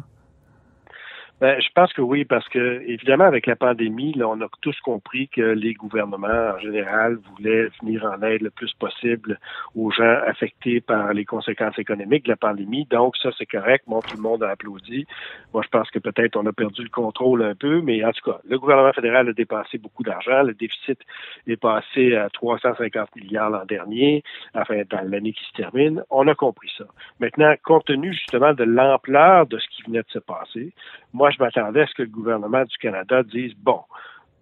Ben, 1.43 1.61
je 1.61 1.67
pense 1.75 1.93
que 1.93 2.01
oui, 2.01 2.25
parce 2.25 2.49
que 2.51 2.85
évidemment, 2.87 3.25
avec 3.25 3.49
la 3.49 3.57
pandémie, 3.57 4.13
là, 4.13 4.29
on 4.29 4.41
a 4.43 4.47
tous 4.61 4.79
compris 4.79 5.27
que 5.27 5.41
les 5.41 5.75
gouvernements 5.75 6.53
en 6.55 6.59
général 6.61 7.17
voulaient 7.17 7.67
venir 7.81 8.05
en 8.05 8.23
aide 8.23 8.43
le 8.43 8.51
plus 8.51 8.73
possible 8.75 9.41
aux 9.75 9.91
gens 9.91 10.21
affectés 10.25 10.81
par 10.81 11.13
les 11.13 11.25
conséquences 11.25 11.77
économiques 11.81 12.27
de 12.27 12.29
la 12.29 12.37
pandémie. 12.37 12.87
Donc, 12.93 13.17
ça, 13.17 13.31
c'est 13.37 13.47
correct. 13.47 13.87
Bon, 13.89 13.99
tout 14.03 14.17
le 14.17 14.23
monde 14.23 14.45
a 14.45 14.51
applaudi. 14.51 15.05
Moi, 15.53 15.65
je 15.65 15.69
pense 15.69 15.91
que 15.91 15.99
peut-être 15.99 16.37
on 16.37 16.47
a 16.47 16.53
perdu 16.53 16.85
le 16.85 16.91
contrôle 16.91 17.43
un 17.43 17.57
peu, 17.57 17.81
mais 17.81 18.05
en 18.05 18.13
tout 18.13 18.31
cas, 18.31 18.39
le 18.49 18.57
gouvernement 18.61 18.93
fédéral 18.93 19.29
a 19.29 19.33
dépassé 19.33 19.79
beaucoup 19.79 20.05
d'argent. 20.05 20.45
Le 20.45 20.55
déficit 20.55 21.01
est 21.49 21.57
passé 21.57 22.15
à 22.15 22.31
350 22.31 23.17
milliards 23.17 23.51
l'an 23.51 23.65
dernier, 23.65 24.23
enfin, 24.55 24.83
dans 24.89 25.11
l'année 25.11 25.33
qui 25.33 25.45
se 25.47 25.55
termine. 25.55 26.05
On 26.09 26.29
a 26.29 26.37
compris 26.37 26.71
ça. 26.79 26.85
Maintenant, 27.19 27.53
compte 27.65 27.87
tenu 27.87 28.13
justement 28.13 28.55
de 28.55 28.63
l'ampleur 28.63 29.49
de 29.49 29.59
ce 29.59 29.67
qui 29.71 29.83
venait 29.83 30.03
de 30.03 30.11
se 30.11 30.21
passer, 30.21 30.73
moi, 31.13 31.32
je 31.33 31.43
m'attendais 31.43 31.83
à 31.83 31.87
ce 31.87 31.95
que 31.95 32.03
le 32.03 32.09
gouvernement 32.09 32.65
du 32.65 32.77
Canada 32.79 33.23
dise, 33.23 33.55
bon, 33.57 33.81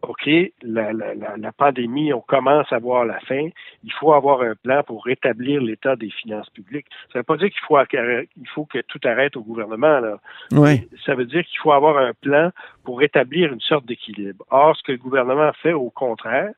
OK, 0.03 0.29
la, 0.63 0.93
la, 0.93 1.15
la, 1.37 1.53
pandémie, 1.53 2.13
on 2.13 2.21
commence 2.21 2.73
à 2.73 2.79
voir 2.79 3.05
la 3.05 3.21
fin. 3.21 3.49
Il 3.85 3.93
faut 3.93 4.13
avoir 4.13 4.41
un 4.41 4.55
plan 4.55 4.83
pour 4.83 5.05
rétablir 5.05 5.61
l'état 5.61 5.95
des 5.97 6.11
finances 6.11 6.49
publiques. 6.51 6.87
Ça 7.13 7.19
ne 7.19 7.21
veut 7.21 7.25
pas 7.25 7.37
dire 7.37 7.51
qu'il 7.51 7.61
faut, 7.67 7.79
il 7.79 8.49
faut 8.49 8.65
que 8.65 8.79
tout 8.81 9.01
arrête 9.05 9.37
au 9.37 9.43
gouvernement. 9.43 10.01
Là. 10.01 10.19
Oui. 10.53 10.89
Ça 11.05 11.15
veut 11.15 11.27
dire 11.27 11.45
qu'il 11.45 11.59
faut 11.59 11.73
avoir 11.73 11.99
un 11.99 12.13
plan 12.21 12.51
pour 12.85 12.99
rétablir 12.99 13.53
une 13.53 13.61
sorte 13.61 13.85
d'équilibre. 13.85 14.45
Or, 14.51 14.77
ce 14.77 14.83
que 14.83 14.93
le 14.93 14.99
gouvernement 14.99 15.53
fait, 15.63 15.73
au 15.73 15.91
contraire, 15.91 16.53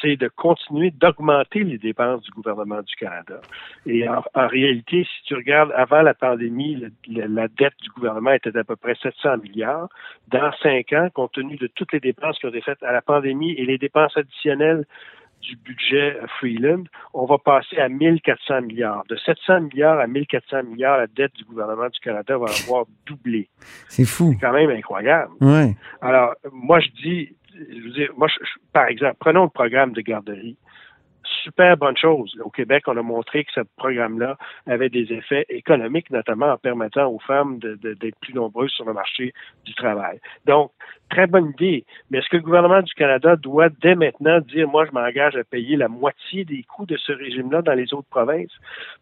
c'est 0.00 0.16
de 0.16 0.28
continuer 0.28 0.90
d'augmenter 0.90 1.64
les 1.64 1.78
dépenses 1.78 2.22
du 2.22 2.30
gouvernement 2.30 2.82
du 2.82 2.94
Canada. 2.96 3.40
Et 3.86 4.06
en, 4.08 4.22
réalité, 4.34 5.04
si 5.04 5.24
tu 5.24 5.34
regardes 5.34 5.72
avant 5.74 6.02
la 6.02 6.14
pandémie, 6.14 6.84
la 7.08 7.48
dette 7.48 7.74
du 7.82 7.90
gouvernement 7.90 8.32
était 8.32 8.52
d'à 8.52 8.64
peu 8.64 8.76
près 8.76 8.94
700 9.02 9.38
milliards. 9.38 9.88
Dans 10.28 10.52
cinq 10.62 10.92
ans, 10.92 11.08
compte 11.12 11.32
tenu 11.32 11.56
de 11.56 11.68
toutes 11.68 11.92
les 11.92 12.00
dépenses 12.00 12.38
qui 12.38 12.46
ont 12.46 12.50
été 12.50 12.60
faites 12.60 12.73
à 12.82 12.92
la 12.92 13.02
pandémie 13.02 13.52
et 13.52 13.64
les 13.64 13.78
dépenses 13.78 14.16
additionnelles 14.16 14.84
du 15.44 15.56
budget 15.56 16.16
Freeland, 16.38 16.84
on 17.12 17.26
va 17.26 17.38
passer 17.38 17.78
à 17.78 17.88
1400 17.88 18.62
milliards. 18.62 19.04
De 19.08 19.16
700 19.16 19.60
milliards 19.62 19.98
à 19.98 20.06
1400 20.06 20.62
milliards, 20.64 20.98
la 20.98 21.06
dette 21.06 21.34
du 21.34 21.44
gouvernement 21.44 21.88
du 21.88 22.00
Canada 22.00 22.38
va 22.38 22.46
avoir 22.64 22.86
doublé. 23.06 23.48
C'est 23.88 24.06
fou. 24.06 24.32
C'est 24.32 24.46
quand 24.46 24.52
même 24.52 24.70
incroyable. 24.70 25.32
Ouais. 25.40 25.74
Alors, 26.00 26.34
moi, 26.50 26.80
je 26.80 26.88
dis, 27.02 27.36
je 27.54 27.80
veux 27.80 27.90
dire, 27.90 28.10
moi, 28.16 28.28
par 28.72 28.86
exemple, 28.86 29.16
prenons 29.20 29.44
le 29.44 29.50
programme 29.50 29.92
de 29.92 30.00
garderie 30.00 30.56
super 31.42 31.76
bonne 31.76 31.96
chose. 31.96 32.34
Au 32.42 32.50
Québec, 32.50 32.84
on 32.86 32.96
a 32.96 33.02
montré 33.02 33.44
que 33.44 33.52
ce 33.52 33.60
programme-là 33.76 34.36
avait 34.66 34.88
des 34.88 35.12
effets 35.12 35.46
économiques, 35.48 36.10
notamment 36.10 36.52
en 36.52 36.56
permettant 36.56 37.08
aux 37.08 37.18
femmes 37.18 37.58
d'être 37.58 38.18
plus 38.20 38.34
nombreuses 38.34 38.70
sur 38.70 38.84
le 38.84 38.92
marché 38.92 39.32
du 39.64 39.74
travail. 39.74 40.20
Donc, 40.46 40.70
très 41.10 41.26
bonne 41.26 41.50
idée. 41.50 41.84
Mais 42.10 42.18
est-ce 42.18 42.28
que 42.28 42.36
le 42.36 42.42
gouvernement 42.42 42.82
du 42.82 42.92
Canada 42.94 43.36
doit 43.36 43.68
dès 43.68 43.94
maintenant 43.94 44.40
dire, 44.40 44.68
moi, 44.68 44.86
je 44.86 44.92
m'engage 44.92 45.36
à 45.36 45.44
payer 45.44 45.76
la 45.76 45.88
moitié 45.88 46.44
des 46.44 46.62
coûts 46.64 46.86
de 46.86 46.96
ce 46.96 47.12
régime-là 47.12 47.62
dans 47.62 47.74
les 47.74 47.92
autres 47.94 48.08
provinces? 48.08 48.52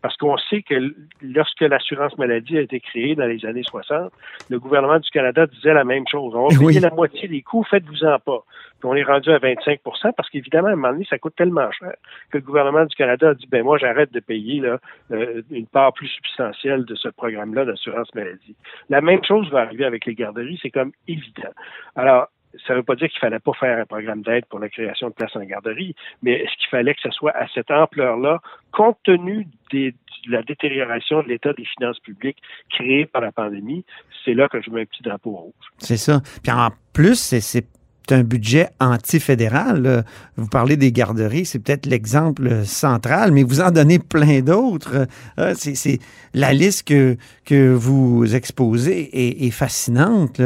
Parce 0.02 0.16
qu'on 0.16 0.36
sait 0.36 0.62
que 0.62 0.94
lorsque 1.22 1.60
l'assurance 1.60 2.16
maladie 2.18 2.58
a 2.58 2.62
été 2.62 2.80
créée 2.80 3.14
dans 3.14 3.26
les 3.26 3.44
années 3.46 3.62
60, 3.62 4.12
le 4.50 4.58
gouvernement 4.58 4.98
du 4.98 5.10
Canada 5.10 5.46
disait 5.46 5.74
la 5.74 5.84
même 5.84 6.06
chose. 6.10 6.34
On 6.34 6.48
va 6.48 6.58
payer 6.58 6.80
la 6.80 6.90
moitié 6.90 7.28
des 7.28 7.42
coûts, 7.42 7.64
faites-vous-en 7.64 8.18
pas. 8.18 8.44
Puis 8.80 8.88
on 8.90 8.94
est 8.94 9.04
rendu 9.04 9.30
à 9.30 9.38
25% 9.38 10.12
parce 10.16 10.28
qu'évidemment, 10.28 10.68
à 10.68 10.72
un 10.72 10.76
moment 10.76 10.92
donné, 10.92 11.06
ça 11.08 11.18
coûte 11.18 11.36
tellement 11.36 11.70
cher 11.70 11.94
que 12.32 12.38
le 12.38 12.44
gouvernement 12.44 12.84
du 12.84 12.94
Canada 12.96 13.30
a 13.30 13.34
dit, 13.34 13.46
ben 13.48 13.62
moi, 13.62 13.78
j'arrête 13.78 14.12
de 14.12 14.20
payer 14.20 14.60
là, 14.60 14.78
euh, 15.12 15.42
une 15.50 15.66
part 15.66 15.92
plus 15.92 16.08
substantielle 16.08 16.84
de 16.84 16.94
ce 16.94 17.08
programme-là 17.08 17.64
d'assurance 17.64 18.12
maladie. 18.14 18.56
La 18.88 19.00
même 19.00 19.22
chose 19.24 19.48
va 19.50 19.60
arriver 19.60 19.84
avec 19.84 20.06
les 20.06 20.14
garderies, 20.14 20.58
c'est 20.60 20.70
comme 20.70 20.92
évident. 21.06 21.52
Alors, 21.94 22.28
ça 22.66 22.74
ne 22.74 22.78
veut 22.78 22.84
pas 22.84 22.96
dire 22.96 23.08
qu'il 23.08 23.18
fallait 23.18 23.38
pas 23.38 23.52
faire 23.58 23.78
un 23.78 23.86
programme 23.86 24.22
d'aide 24.22 24.44
pour 24.46 24.58
la 24.58 24.68
création 24.68 25.08
de 25.08 25.14
places 25.14 25.34
en 25.36 25.44
garderie, 25.44 25.94
mais 26.22 26.32
est-ce 26.32 26.56
qu'il 26.58 26.68
fallait 26.70 26.94
que 26.94 27.00
ce 27.02 27.10
soit 27.10 27.34
à 27.36 27.46
cette 27.48 27.70
ampleur-là, 27.70 28.40
compte 28.72 28.98
tenu 29.04 29.46
de 29.72 29.92
la 30.28 30.42
détérioration 30.42 31.22
de 31.22 31.28
l'état 31.28 31.52
des 31.52 31.64
finances 31.64 31.98
publiques 32.00 32.38
créées 32.70 33.06
par 33.06 33.22
la 33.22 33.32
pandémie? 33.32 33.84
C'est 34.24 34.34
là 34.34 34.48
que 34.48 34.60
je 34.60 34.70
mets 34.70 34.82
un 34.82 34.84
petit 34.84 35.02
drapeau 35.02 35.30
rouge. 35.30 35.52
C'est 35.78 35.96
ça. 35.96 36.20
Puis 36.42 36.52
en 36.52 36.68
plus, 36.92 37.18
c'est 37.18 37.66
c'est 38.12 38.18
un 38.18 38.24
budget 38.24 38.68
antifédéral. 38.78 40.04
Vous 40.36 40.46
parlez 40.46 40.76
des 40.76 40.92
garderies, 40.92 41.46
c'est 41.46 41.58
peut-être 41.58 41.86
l'exemple 41.86 42.64
central, 42.64 43.32
mais 43.32 43.42
vous 43.42 43.60
en 43.60 43.70
donnez 43.70 43.98
plein 43.98 44.40
d'autres. 44.40 45.06
Euh, 45.38 45.54
c'est 45.56 45.98
la 46.34 46.52
liste 46.52 46.86
que, 46.86 47.16
que 47.46 47.72
vous 47.72 48.34
exposez 48.34 49.46
est, 49.46 49.50
fascinante. 49.50 50.40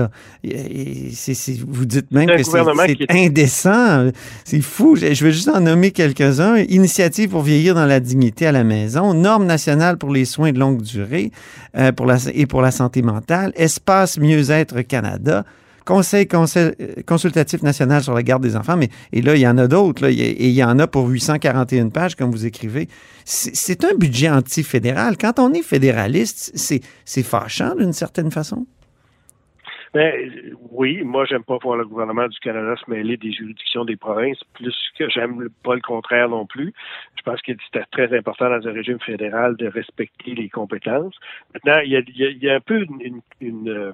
vous 0.45 1.85
dites 1.85 2.13
même 2.13 2.29
que 2.29 2.43
c'est 2.43 3.11
indécent. 3.11 4.11
C'est 4.45 4.61
fou. 4.61 4.95
Je 4.97 5.25
vais 5.25 5.33
juste 5.33 5.49
en 5.49 5.61
nommer 5.61 5.91
quelques-uns. 5.91 6.59
Initiative 6.69 7.31
pour 7.31 7.43
vieillir 7.43 7.75
dans 7.75 7.87
la 7.87 7.99
dignité 7.99 8.47
à 8.47 8.53
la 8.53 8.63
maison, 8.63 9.13
normes 9.13 9.47
nationales 9.47 9.99
pour 9.99 10.11
les 10.11 10.25
soins 10.25 10.53
de 10.53 10.59
longue 10.59 10.83
durée 10.83 11.33
euh, 11.77 11.91
pour 11.91 12.07
la, 12.07 12.19
et 12.33 12.47
pour 12.47 12.63
la 12.63 12.71
santé 12.71 13.03
mentale, 13.03 13.53
espace 13.57 14.19
mieux-être 14.19 14.83
Canada, 14.83 15.45
Conseil, 15.87 16.27
Conseil 16.27 16.73
consultatif 17.07 17.63
national 17.63 18.03
sur 18.03 18.13
la 18.13 18.23
garde 18.23 18.43
des 18.43 18.57
enfants, 18.57 18.77
mais 18.77 18.89
et 19.13 19.23
là, 19.23 19.37
il 19.37 19.41
y 19.41 19.49
en 19.49 19.57
a 19.57 19.69
d'autres, 19.69 20.05
et 20.07 20.13
il 20.13 20.53
y 20.53 20.65
en 20.65 20.79
a 20.79 20.87
pour 20.87 21.09
841 21.09 21.89
pages, 21.91 22.17
comme 22.17 22.31
vous 22.31 22.45
écrivez. 22.45 22.89
C'est 23.25 23.85
un 23.85 23.95
budget 23.97 24.29
anti-fédéral. 24.29 25.17
Quand 25.17 25.39
on 25.39 25.53
est 25.53 25.63
fédéraliste, 25.63 26.53
c'est 26.57 27.23
fâchant 27.23 27.75
d'une 27.77 27.93
certaine 27.93 28.31
façon. 28.31 28.67
Ben, 29.97 30.31
oui, 30.73 31.03
moi, 31.05 31.25
j'aime 31.25 31.43
pas 31.43 31.57
voir 31.57 31.79
le 31.79 31.87
gouvernement 31.87 32.29
du 32.29 32.39
Canada 32.41 32.75
se 32.77 32.91
mêler 32.91 33.17
des 33.17 33.33
juridictions 33.33 33.87
des 33.87 33.97
provinces, 33.97 34.39
plus 34.53 34.77
que 34.99 35.09
j'aime 35.09 35.49
pas 35.65 35.75
le 35.75 35.81
contraire 35.81 36.29
non 36.29 36.45
plus. 36.45 36.75
Je 37.17 37.23
pense 37.23 37.41
que 37.41 37.53
c'est 37.73 37.83
très 37.93 38.15
important 38.15 38.51
dans 38.51 38.69
un 38.69 38.73
régime 38.73 39.01
fédéral 39.01 39.57
de 39.57 39.69
respecter 39.69 40.35
les 40.35 40.51
compétences. 40.51 41.15
Maintenant, 41.55 41.81
il 41.83 41.93
y 41.93 41.97
a, 41.97 42.03
y 42.31 42.51
a, 42.51 42.57
un 42.57 42.61
peu 42.61 42.83
une, 42.83 43.23
une, 43.41 43.69
euh, 43.71 43.93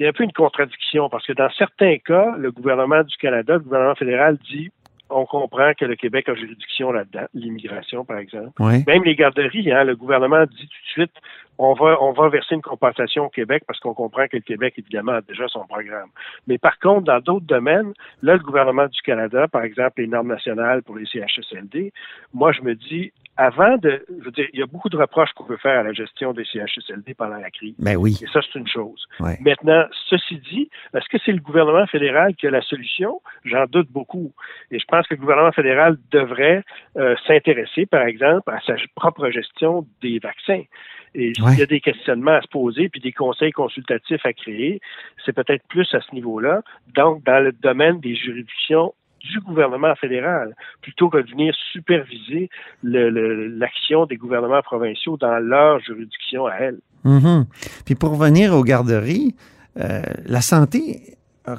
il 0.00 0.04
y 0.04 0.06
a 0.06 0.08
un 0.08 0.12
peu 0.12 0.24
une 0.24 0.32
contradiction 0.32 1.10
parce 1.10 1.26
que 1.26 1.34
dans 1.34 1.50
certains 1.50 1.98
cas, 1.98 2.34
le 2.38 2.50
gouvernement 2.50 3.02
du 3.02 3.16
Canada, 3.18 3.54
le 3.54 3.60
gouvernement 3.60 3.94
fédéral 3.94 4.38
dit 4.50 4.70
on 5.10 5.26
comprend 5.26 5.72
que 5.78 5.84
le 5.84 5.96
Québec 5.96 6.28
a 6.28 6.34
juridiction 6.34 6.92
là-dedans, 6.92 7.26
l'immigration, 7.34 8.04
par 8.04 8.18
exemple. 8.18 8.52
Même 8.86 9.04
les 9.04 9.16
garderies, 9.16 9.70
hein, 9.72 9.84
le 9.84 9.96
gouvernement 9.96 10.44
dit 10.44 10.68
tout 10.68 10.84
de 10.86 10.90
suite, 10.92 11.12
on 11.62 11.74
va, 11.74 11.98
on 12.00 12.12
va 12.12 12.30
verser 12.30 12.54
une 12.54 12.62
compensation 12.62 13.26
au 13.26 13.28
Québec 13.28 13.64
parce 13.66 13.78
qu'on 13.80 13.92
comprend 13.92 14.26
que 14.28 14.36
le 14.38 14.42
Québec, 14.42 14.74
évidemment, 14.78 15.12
a 15.12 15.20
déjà 15.20 15.46
son 15.46 15.66
programme. 15.66 16.08
Mais 16.46 16.56
par 16.56 16.78
contre, 16.78 17.02
dans 17.02 17.20
d'autres 17.20 17.44
domaines, 17.44 17.92
là, 18.22 18.32
le 18.32 18.38
gouvernement 18.38 18.86
du 18.86 19.02
Canada, 19.02 19.46
par 19.46 19.62
exemple, 19.62 20.00
les 20.00 20.06
normes 20.06 20.28
nationales 20.28 20.82
pour 20.82 20.96
les 20.96 21.04
CHSLD, 21.04 21.92
moi, 22.32 22.52
je 22.52 22.62
me 22.62 22.74
dis, 22.74 23.12
avant 23.36 23.76
de, 23.76 24.02
je 24.08 24.24
veux 24.24 24.30
dire, 24.30 24.46
il 24.54 24.60
y 24.60 24.62
a 24.62 24.66
beaucoup 24.66 24.88
de 24.88 24.96
reproches 24.96 25.32
qu'on 25.34 25.44
peut 25.44 25.58
faire 25.58 25.80
à 25.80 25.82
la 25.82 25.92
gestion 25.92 26.32
des 26.32 26.46
CHSLD 26.46 27.12
pendant 27.12 27.36
la 27.36 27.50
crise. 27.50 27.74
Ben 27.78 27.96
oui. 27.96 28.18
Et 28.22 28.26
ça, 28.32 28.40
c'est 28.40 28.58
une 28.58 28.68
chose. 28.68 29.06
Maintenant, 29.18 29.84
ceci 30.08 30.38
dit, 30.50 30.70
est-ce 30.94 31.08
que 31.10 31.18
c'est 31.24 31.32
le 31.32 31.40
gouvernement 31.40 31.86
fédéral 31.86 32.34
qui 32.36 32.46
a 32.46 32.50
la 32.50 32.62
solution? 32.62 33.20
J'en 33.44 33.66
doute 33.66 33.90
beaucoup. 33.90 34.32
Et 34.70 34.78
je 34.78 34.84
pense 34.86 35.06
que 35.06 35.14
le 35.14 35.20
gouvernement 35.20 35.52
fédéral 35.52 35.98
devrait 36.10 36.64
euh, 36.96 37.14
s'intéresser, 37.26 37.84
par 37.84 38.02
exemple, 38.02 38.50
à 38.50 38.60
sa 38.66 38.76
propre 38.94 39.28
gestion 39.28 39.86
des 40.00 40.18
vaccins. 40.18 40.62
Et 41.14 41.32
s'il 41.50 41.60
y 41.60 41.62
a 41.62 41.66
des 41.66 41.80
questionnements 41.80 42.32
à 42.32 42.42
se 42.42 42.48
poser, 42.48 42.88
puis 42.88 43.00
des 43.00 43.12
conseils 43.12 43.52
consultatifs 43.52 44.24
à 44.24 44.32
créer, 44.32 44.80
c'est 45.24 45.32
peut-être 45.32 45.64
plus 45.68 45.88
à 45.94 46.00
ce 46.00 46.14
niveau-là. 46.14 46.62
Donc, 46.94 47.24
dans 47.24 47.42
le 47.42 47.52
domaine 47.52 48.00
des 48.00 48.14
juridictions 48.14 48.94
du 49.20 49.40
gouvernement 49.40 49.94
fédéral, 49.96 50.54
plutôt 50.80 51.10
que 51.10 51.18
de 51.18 51.30
venir 51.30 51.54
superviser 51.72 52.48
l'action 52.82 54.06
des 54.06 54.16
gouvernements 54.16 54.62
provinciaux 54.62 55.16
dans 55.16 55.38
leur 55.38 55.80
juridiction 55.80 56.46
à 56.46 56.54
elles. 56.54 56.78
Mm-hmm. 57.04 57.44
Puis 57.84 57.94
pour 57.94 58.18
revenir 58.18 58.54
aux 58.54 58.64
garderies, 58.64 59.34
euh, 59.78 60.02
la 60.26 60.40
santé 60.40 61.16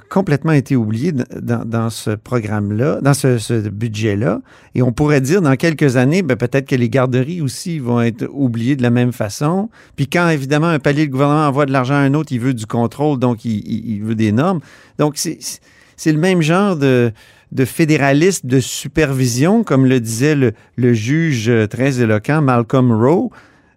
complètement 0.09 0.51
été 0.51 0.75
oublié 0.75 1.11
dans, 1.11 1.89
ce 1.89 2.11
programme-là, 2.11 2.99
dans 3.01 3.13
ce, 3.13 3.69
budget-là. 3.69 4.41
Et 4.75 4.81
on 4.81 4.91
pourrait 4.91 5.21
dire 5.21 5.41
dans 5.41 5.55
quelques 5.55 5.97
années, 5.97 6.21
ben, 6.21 6.37
peut-être 6.37 6.67
que 6.67 6.75
les 6.75 6.89
garderies 6.89 7.41
aussi 7.41 7.79
vont 7.79 8.01
être 8.01 8.27
oubliées 8.31 8.75
de 8.75 8.83
la 8.83 8.89
même 8.89 9.11
façon. 9.11 9.69
Puis 9.95 10.07
quand 10.07 10.29
évidemment 10.29 10.67
un 10.67 10.79
palier 10.79 11.07
de 11.07 11.11
gouvernement 11.11 11.47
envoie 11.47 11.65
de 11.65 11.71
l'argent 11.71 11.95
à 11.95 11.99
un 11.99 12.13
autre, 12.13 12.31
il 12.31 12.39
veut 12.39 12.53
du 12.53 12.65
contrôle, 12.65 13.19
donc 13.19 13.43
il, 13.43 14.01
veut 14.03 14.15
des 14.15 14.31
normes. 14.31 14.61
Donc 14.97 15.17
c'est 15.17 16.11
le 16.11 16.19
même 16.19 16.41
genre 16.41 16.75
de, 16.75 17.11
de 17.51 17.65
fédéraliste 17.65 18.45
de 18.45 18.59
supervision, 18.59 19.63
comme 19.63 19.85
le 19.85 19.99
disait 19.99 20.35
le, 20.35 20.53
le 20.75 20.93
juge 20.93 21.51
très 21.69 22.01
éloquent 22.01 22.41
Malcolm 22.41 22.91
Rowe 22.91 23.31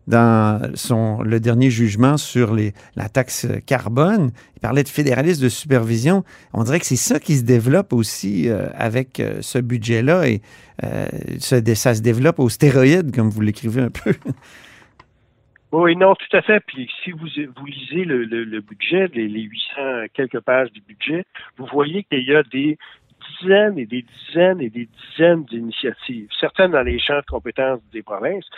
dans 0.06 0.60
son, 0.74 1.22
le 1.22 1.40
dernier 1.40 1.70
jugement 1.70 2.16
sur 2.16 2.54
les, 2.54 2.72
la 2.96 3.08
taxe 3.08 3.46
carbone. 3.66 4.30
Il 4.56 4.60
parlait 4.60 4.82
de 4.82 4.88
fédéralisme 4.88 5.42
de 5.42 5.48
supervision. 5.48 6.24
On 6.52 6.64
dirait 6.64 6.80
que 6.80 6.86
c'est 6.86 6.96
ça 6.96 7.20
qui 7.20 7.36
se 7.36 7.44
développe 7.44 7.92
aussi 7.92 8.48
euh, 8.48 8.66
avec 8.74 9.20
euh, 9.20 9.38
ce 9.40 9.58
budget-là 9.58 10.28
et 10.28 10.42
euh, 10.84 11.06
ça, 11.38 11.94
se 11.94 12.02
développe 12.02 12.38
aux 12.38 12.48
stéroïdes, 12.48 13.14
comme 13.14 13.30
vous 13.30 13.40
l'écrivez 13.40 13.82
un 13.82 13.90
peu. 13.90 14.12
Oui, 15.72 15.96
non, 15.96 16.14
tout 16.14 16.36
à 16.36 16.42
fait. 16.42 16.62
Puis 16.68 16.88
si 17.02 17.10
vous, 17.10 17.26
vous 17.56 17.66
lisez 17.66 18.04
le, 18.04 18.24
le, 18.24 18.60
budget, 18.60 19.08
les, 19.12 19.26
les 19.26 19.42
800 19.42 19.80
quelques 20.14 20.38
pages 20.38 20.70
du 20.70 20.80
budget, 20.80 21.24
vous 21.56 21.66
voyez 21.66 22.04
qu'il 22.04 22.24
y 22.24 22.32
a 22.32 22.44
des 22.44 22.78
dizaines 23.40 23.78
et 23.78 23.86
des 23.86 24.02
dizaines 24.02 24.60
et 24.60 24.70
des 24.70 24.88
dizaines 25.10 25.44
d'initiatives, 25.44 26.28
certaines 26.38 26.72
dans 26.72 26.82
les 26.82 26.98
champs 26.98 27.18
de 27.18 27.26
compétences 27.26 27.80
des 27.92 28.02
provinces, 28.02 28.48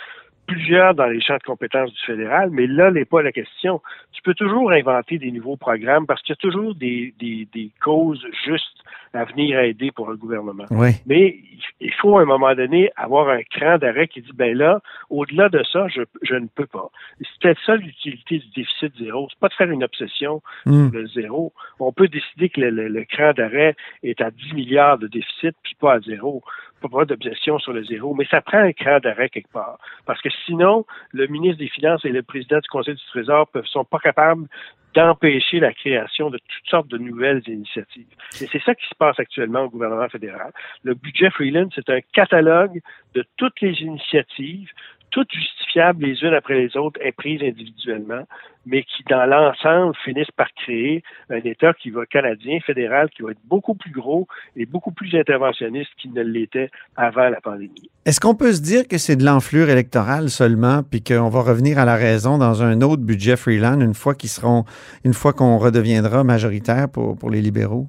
plusieurs 0.47 0.95
dans 0.95 1.05
les 1.05 1.21
champs 1.21 1.37
de 1.37 1.43
compétences 1.43 1.91
du 1.93 2.01
fédéral, 2.05 2.49
mais 2.51 2.67
là 2.67 2.89
n'est 2.89 3.05
pas 3.05 3.21
la 3.21 3.31
question. 3.31 3.81
Tu 4.13 4.21
peux 4.21 4.33
toujours 4.33 4.71
inventer 4.71 5.19
des 5.19 5.31
nouveaux 5.31 5.57
programmes 5.57 6.07
parce 6.07 6.21
qu'il 6.21 6.33
y 6.33 6.37
a 6.37 6.41
toujours 6.41 6.73
des, 6.73 7.13
des, 7.19 7.47
des 7.53 7.71
causes 7.83 8.25
justes 8.45 8.83
à 9.13 9.25
venir 9.25 9.59
aider 9.59 9.91
pour 9.91 10.09
le 10.09 10.17
gouvernement. 10.17 10.65
Mais 11.05 11.37
il 11.79 11.93
faut 11.93 12.17
à 12.17 12.21
un 12.21 12.25
moment 12.25 12.53
donné 12.55 12.91
avoir 12.95 13.29
un 13.29 13.41
cran 13.43 13.77
d'arrêt 13.77 14.07
qui 14.07 14.21
dit 14.21 14.31
ben 14.33 14.55
là, 14.55 14.81
au-delà 15.09 15.49
de 15.49 15.63
ça, 15.71 15.87
je, 15.87 16.01
je 16.21 16.35
ne 16.35 16.47
peux 16.47 16.65
pas. 16.65 16.89
C'est 17.19 17.27
peut-être 17.41 17.61
ça 17.65 17.75
l'utilité 17.75 18.39
du 18.39 18.49
déficit 18.55 18.93
zéro. 18.97 19.27
C'est 19.29 19.39
pas 19.39 19.49
de 19.49 19.53
faire 19.53 19.71
une 19.71 19.83
obsession 19.83 20.41
hmm. 20.65 20.89
sur 20.89 20.99
le 20.99 21.07
zéro. 21.07 21.53
On 21.79 21.91
peut 21.91 22.07
décider 22.07 22.49
que 22.49 22.61
le, 22.61 22.69
le, 22.69 22.87
le 22.87 23.05
cran 23.05 23.33
d'arrêt 23.33 23.75
est 24.03 24.21
à 24.21 24.31
10 24.31 24.53
milliards 24.53 24.97
de 24.97 25.07
déficit 25.07 25.55
puis 25.63 25.75
pas 25.79 25.93
à 25.93 25.99
zéro 25.99 26.43
pas 26.81 27.05
d'objection 27.05 27.59
sur 27.59 27.73
le 27.73 27.83
zéro, 27.83 28.13
mais 28.13 28.25
ça 28.25 28.41
prend 28.41 28.59
un 28.59 28.71
cran 28.71 28.99
d'arrêt 28.99 29.29
quelque 29.29 29.51
part. 29.51 29.77
Parce 30.05 30.21
que 30.21 30.29
sinon, 30.45 30.85
le 31.11 31.27
ministre 31.27 31.59
des 31.59 31.69
Finances 31.69 32.05
et 32.05 32.09
le 32.09 32.23
président 32.23 32.59
du 32.59 32.67
Conseil 32.69 32.95
du 32.95 33.05
Trésor 33.05 33.47
ne 33.53 33.61
sont 33.63 33.85
pas 33.85 33.99
capables 33.99 34.47
d'empêcher 34.93 35.59
la 35.59 35.73
création 35.73 36.29
de 36.31 36.37
toutes 36.37 36.69
sortes 36.69 36.87
de 36.87 36.97
nouvelles 36.97 37.43
initiatives. 37.45 38.07
Et 38.41 38.47
c'est 38.47 38.61
ça 38.63 38.73
qui 38.73 38.87
se 38.87 38.95
passe 38.95 39.19
actuellement 39.19 39.63
au 39.63 39.69
gouvernement 39.69 40.09
fédéral. 40.09 40.51
Le 40.83 40.95
budget 40.95 41.29
Freeland, 41.29 41.69
c'est 41.75 41.89
un 41.89 41.99
catalogue 42.13 42.81
de 43.13 43.23
toutes 43.37 43.61
les 43.61 43.79
initiatives, 43.81 44.69
toutes 45.11 45.31
justifiables 45.31 46.05
les 46.05 46.21
unes 46.23 46.33
après 46.33 46.55
les 46.55 46.77
autres 46.77 46.99
et 47.03 47.11
prises 47.11 47.41
individuellement, 47.41 48.23
mais 48.65 48.83
qui, 48.83 49.03
dans 49.09 49.25
l'ensemble, 49.25 49.95
finissent 50.03 50.31
par 50.35 50.47
créer 50.53 51.03
un 51.29 51.37
État 51.37 51.73
qui 51.73 51.89
va 51.89 52.05
canadien, 52.05 52.59
fédéral, 52.65 53.09
qui 53.09 53.21
va 53.21 53.31
être 53.31 53.39
beaucoup 53.45 53.75
plus 53.75 53.91
gros 53.91 54.27
et 54.55 54.65
beaucoup 54.65 54.91
plus 54.91 55.15
interventionniste 55.15 55.89
qu'il 55.97 56.13
ne 56.13 56.21
l'était 56.21 56.69
avant 56.95 57.29
la 57.29 57.39
pandémie. 57.39 57.89
Est-ce 58.05 58.19
qu'on 58.19 58.35
peut 58.35 58.51
se 58.51 58.61
dire 58.61 58.87
que 58.87 58.97
c'est 58.97 59.15
de 59.15 59.23
l'enflure 59.23 59.69
électorale 59.69 60.29
seulement, 60.29 60.81
puis 60.83 61.01
qu'on 61.01 61.29
va 61.29 61.41
revenir 61.41 61.79
à 61.79 61.85
la 61.85 61.95
raison 61.95 62.37
dans 62.37 62.63
un 62.63 62.81
autre 62.81 63.01
budget 63.01 63.37
Freeland 63.37 63.79
une 63.79 63.93
fois 63.93 64.15
qu'ils 64.15 64.29
seront, 64.29 64.65
une 65.05 65.13
fois 65.13 65.33
qu'on 65.33 65.57
redeviendra 65.57 66.23
majoritaire 66.23 66.89
pour 66.89 67.29
les 67.29 67.41
libéraux? 67.41 67.87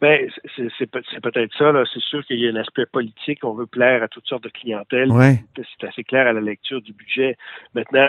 Ben, 0.00 0.28
c'est 0.56 0.90
peut-être 0.90 1.52
ça. 1.58 1.72
C'est 1.92 2.02
sûr 2.02 2.24
qu'il 2.24 2.38
y 2.38 2.46
a 2.46 2.52
un 2.52 2.56
aspect 2.56 2.86
politique. 2.86 3.44
On 3.44 3.52
veut 3.52 3.66
plaire 3.66 4.02
à 4.02 4.08
toutes 4.08 4.26
sortes 4.26 4.44
de 4.44 4.48
clientèles. 4.48 5.10
C'est 5.56 5.86
assez 5.86 6.04
clair 6.04 6.26
à 6.26 6.32
la 6.32 6.40
lecture 6.40 6.80
du 6.80 6.92
budget. 6.92 7.36
Maintenant, 7.74 8.08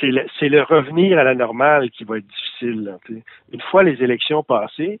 c'est 0.00 0.06
le, 0.06 0.26
le, 0.40 0.62
revenir 0.62 1.18
à 1.18 1.24
la 1.24 1.34
normale 1.34 1.90
qui 1.90 2.04
va 2.04 2.18
être 2.18 2.26
difficile. 2.26 2.98
Une 3.52 3.60
fois 3.60 3.82
les 3.82 4.02
élections 4.02 4.42
passées, 4.42 4.98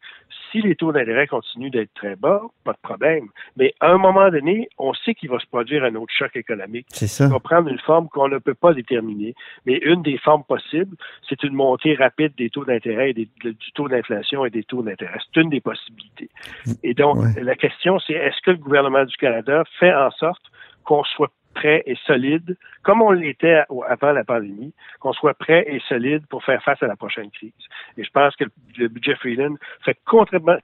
si 0.54 0.62
les 0.62 0.76
taux 0.76 0.92
d'intérêt 0.92 1.26
continuent 1.26 1.70
d'être 1.70 1.92
très 1.94 2.14
bas, 2.14 2.40
pas 2.62 2.72
de 2.72 2.78
problème. 2.80 3.26
Mais 3.56 3.74
à 3.80 3.90
un 3.90 3.98
moment 3.98 4.30
donné, 4.30 4.68
on 4.78 4.94
sait 4.94 5.14
qu'il 5.14 5.28
va 5.28 5.40
se 5.40 5.46
produire 5.46 5.82
un 5.82 5.94
autre 5.96 6.12
choc 6.16 6.36
économique. 6.36 6.86
Ça. 6.90 7.24
Il 7.24 7.32
va 7.32 7.40
prendre 7.40 7.68
une 7.68 7.80
forme 7.80 8.08
qu'on 8.08 8.28
ne 8.28 8.38
peut 8.38 8.54
pas 8.54 8.72
déterminer. 8.72 9.34
Mais 9.66 9.78
une 9.78 10.02
des 10.02 10.16
formes 10.18 10.44
possibles, 10.44 10.96
c'est 11.28 11.42
une 11.42 11.54
montée 11.54 11.94
rapide 11.96 12.32
des 12.38 12.50
taux 12.50 12.64
d'intérêt, 12.64 13.12
du 13.12 13.28
taux 13.74 13.88
d'inflation 13.88 14.44
et 14.44 14.50
des 14.50 14.62
taux 14.62 14.82
d'intérêt. 14.82 15.18
C'est 15.26 15.40
une 15.40 15.50
des 15.50 15.60
possibilités. 15.60 16.30
Et 16.84 16.94
donc, 16.94 17.18
la 17.36 17.56
question, 17.56 17.98
c'est 17.98 18.12
est-ce 18.12 18.40
que 18.42 18.52
le 18.52 18.58
gouvernement 18.58 19.04
du 19.04 19.16
Canada 19.16 19.64
fait 19.80 19.92
en 19.92 20.10
sorte 20.12 20.42
qu'on 20.84 21.04
soit 21.04 21.30
prêt 21.54 21.82
et 21.86 21.96
solide, 22.06 22.56
comme 22.82 23.00
on 23.00 23.12
l'était 23.12 23.62
avant 23.88 24.12
la 24.12 24.24
pandémie, 24.24 24.72
qu'on 25.00 25.12
soit 25.12 25.34
prêt 25.34 25.64
et 25.68 25.80
solide 25.88 26.26
pour 26.28 26.44
faire 26.44 26.62
face 26.62 26.82
à 26.82 26.86
la 26.86 26.96
prochaine 26.96 27.30
crise. 27.30 27.52
Et 27.96 28.04
je 28.04 28.10
pense 28.10 28.34
que 28.36 28.44
le 28.76 28.88
budget 28.88 29.14
Freeland 29.14 29.54
fait 29.84 29.96
complètement, 30.04 30.56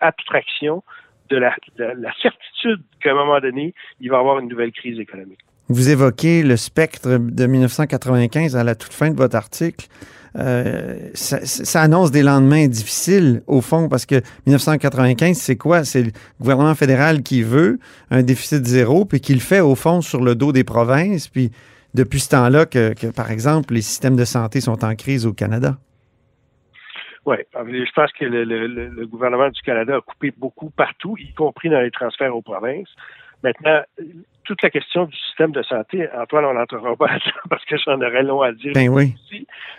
abstraction 0.00 0.82
de 1.30 1.36
la, 1.36 1.54
certitude 2.20 2.82
qu'à 3.00 3.12
un 3.12 3.14
moment 3.14 3.40
donné, 3.40 3.74
il 4.00 4.10
va 4.10 4.16
y 4.16 4.20
avoir 4.20 4.38
une 4.38 4.48
nouvelle 4.48 4.72
crise 4.72 4.98
économique. 4.98 5.40
Vous 5.68 5.90
évoquez 5.90 6.42
le 6.42 6.56
spectre 6.56 7.18
de 7.18 7.46
1995 7.46 8.56
à 8.56 8.64
la 8.64 8.74
toute 8.74 8.92
fin 8.92 9.10
de 9.10 9.16
votre 9.16 9.36
article. 9.36 9.86
Euh, 10.38 11.10
ça, 11.14 11.82
annonce 11.82 12.10
des 12.10 12.22
lendemains 12.22 12.66
difficiles, 12.66 13.42
au 13.46 13.60
fond, 13.60 13.88
parce 13.88 14.06
que 14.06 14.16
1995, 14.46 15.36
c'est 15.36 15.56
quoi? 15.56 15.84
C'est 15.84 16.04
le 16.04 16.12
gouvernement 16.40 16.74
fédéral 16.74 17.22
qui 17.22 17.42
veut 17.42 17.78
un 18.10 18.22
déficit 18.22 18.64
zéro, 18.64 19.04
puis 19.04 19.20
qui 19.20 19.34
le 19.34 19.40
fait, 19.40 19.60
au 19.60 19.74
fond, 19.74 20.00
sur 20.00 20.22
le 20.22 20.34
dos 20.34 20.52
des 20.52 20.64
provinces. 20.64 21.28
Puis 21.28 21.50
depuis 21.94 22.20
ce 22.20 22.30
temps-là, 22.30 22.66
que, 22.66 23.10
par 23.10 23.30
exemple, 23.30 23.74
les 23.74 23.82
systèmes 23.82 24.16
de 24.16 24.24
santé 24.24 24.60
sont 24.60 24.84
en 24.84 24.94
crise 24.94 25.26
au 25.26 25.32
Canada. 25.32 25.76
Oui, 27.24 27.36
je 27.54 27.92
pense 27.94 28.10
que 28.12 28.24
le, 28.24 29.06
gouvernement 29.06 29.48
du 29.48 29.60
Canada 29.62 29.96
a 29.96 30.00
coupé 30.00 30.32
beaucoup 30.36 30.70
partout, 30.70 31.16
y 31.18 31.32
compris 31.34 31.68
dans 31.68 31.80
les 31.80 31.92
transferts 31.92 32.34
aux 32.34 32.42
provinces. 32.42 32.88
Maintenant, 33.44 33.82
toute 34.44 34.62
la 34.62 34.70
question 34.70 35.04
du 35.04 35.16
système 35.16 35.52
de 35.52 35.62
santé, 35.62 36.08
Antoine, 36.14 36.44
on 36.44 36.54
n'entrera 36.54 36.96
pas 36.96 37.18
parce 37.50 37.64
que 37.64 37.76
j'en 37.78 38.00
aurais 38.00 38.22
long 38.22 38.42
à 38.42 38.52
dire. 38.52 38.72
Ben 38.74 38.88
oui. 38.88 39.14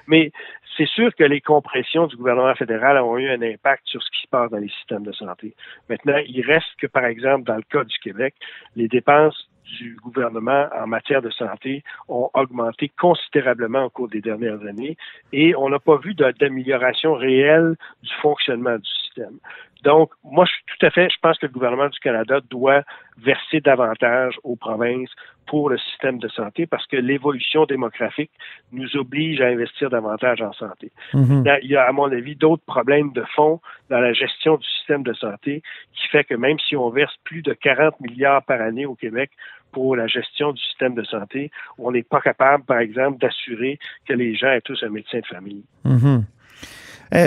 Mais 0.07 0.31
c'est 0.77 0.87
sûr 0.87 1.13
que 1.15 1.23
les 1.23 1.41
compressions 1.41 2.07
du 2.07 2.15
gouvernement 2.15 2.55
fédéral 2.55 2.97
ont 2.97 3.17
eu 3.17 3.29
un 3.29 3.41
impact 3.41 3.83
sur 3.85 4.01
ce 4.01 4.09
qui 4.11 4.21
se 4.21 4.27
passe 4.27 4.49
dans 4.49 4.57
les 4.57 4.69
systèmes 4.69 5.03
de 5.03 5.11
santé. 5.11 5.53
Maintenant, 5.89 6.17
il 6.25 6.41
reste 6.41 6.75
que, 6.79 6.87
par 6.87 7.05
exemple, 7.05 7.43
dans 7.43 7.55
le 7.55 7.63
cas 7.63 7.83
du 7.83 7.97
Québec, 7.99 8.33
les 8.75 8.87
dépenses 8.87 9.49
du 9.77 9.95
gouvernement 10.03 10.67
en 10.75 10.87
matière 10.87 11.21
de 11.21 11.29
santé 11.29 11.83
ont 12.07 12.29
augmenté 12.33 12.91
considérablement 12.99 13.85
au 13.85 13.89
cours 13.89 14.09
des 14.09 14.21
dernières 14.21 14.61
années 14.65 14.97
et 15.31 15.55
on 15.55 15.69
n'a 15.69 15.79
pas 15.79 15.97
vu 15.97 16.13
d'amélioration 16.13 17.13
réelle 17.13 17.75
du 18.01 18.13
fonctionnement 18.21 18.75
du 18.75 18.89
système. 19.13 19.37
Donc, 19.83 20.11
moi, 20.23 20.45
je 20.45 20.51
suis 20.51 20.63
tout 20.65 20.85
à 20.85 20.89
fait, 20.89 21.09
je 21.09 21.17
pense 21.21 21.37
que 21.37 21.45
le 21.45 21.51
gouvernement 21.51 21.89
du 21.89 21.99
Canada 21.99 22.39
doit 22.49 22.83
verser 23.17 23.59
davantage 23.59 24.39
aux 24.43 24.55
provinces 24.55 25.11
pour 25.45 25.69
le 25.69 25.77
système 25.77 26.19
de 26.19 26.27
santé 26.29 26.65
parce 26.65 26.87
que 26.87 26.95
l'évolution 26.95 27.65
démographique 27.65 28.31
nous 28.71 28.95
oblige 28.95 29.41
à 29.41 29.47
investir 29.47 29.89
davantage 29.89 30.41
en 30.41 30.53
santé. 30.53 30.91
Mhm. 31.13 31.43
Il 31.63 31.69
y 31.69 31.75
a, 31.75 31.83
à 31.83 31.91
mon 31.91 32.11
avis, 32.11 32.35
d'autres 32.35 32.63
problèmes 32.65 33.11
de 33.11 33.23
fond 33.35 33.59
dans 33.89 33.99
la 33.99 34.13
gestion 34.13 34.55
du 34.55 34.65
système 34.65 35.03
de 35.03 35.13
santé 35.13 35.61
qui 35.93 36.07
fait 36.07 36.23
que 36.23 36.35
même 36.35 36.59
si 36.59 36.75
on 36.75 36.89
verse 36.89 37.15
plus 37.23 37.41
de 37.41 37.53
40 37.53 37.99
milliards 37.99 38.43
par 38.43 38.61
année 38.61 38.85
au 38.85 38.95
Québec 38.95 39.31
pour 39.73 39.95
la 39.95 40.07
gestion 40.07 40.53
du 40.53 40.61
système 40.61 40.93
de 40.93 41.03
santé, 41.03 41.51
on 41.77 41.91
n'est 41.91 42.03
pas 42.03 42.21
capable, 42.21 42.63
par 42.63 42.77
exemple, 42.77 43.17
d'assurer 43.19 43.79
que 44.05 44.13
les 44.13 44.35
gens 44.35 44.51
aient 44.51 44.61
tous 44.61 44.81
un 44.83 44.89
médecin 44.89 45.19
de 45.19 45.25
famille. 45.25 45.63
Mhm. 45.83 46.23
Eh, 46.23 46.32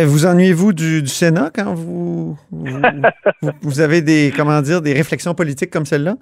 vous 0.05 0.27
ennuyez-vous 0.27 0.73
du, 0.73 1.03
du 1.03 1.09
Sénat 1.09 1.51
quand 1.55 1.75
vous, 1.75 2.39
vous, 3.63 3.81
avez 3.81 4.03
des, 4.03 4.33
comment 4.37 4.61
dire, 4.63 4.83
des 4.83 4.93
réflexions 4.93 5.35
politiques 5.35 5.71
comme 5.71 5.87
celle-là? 5.87 6.17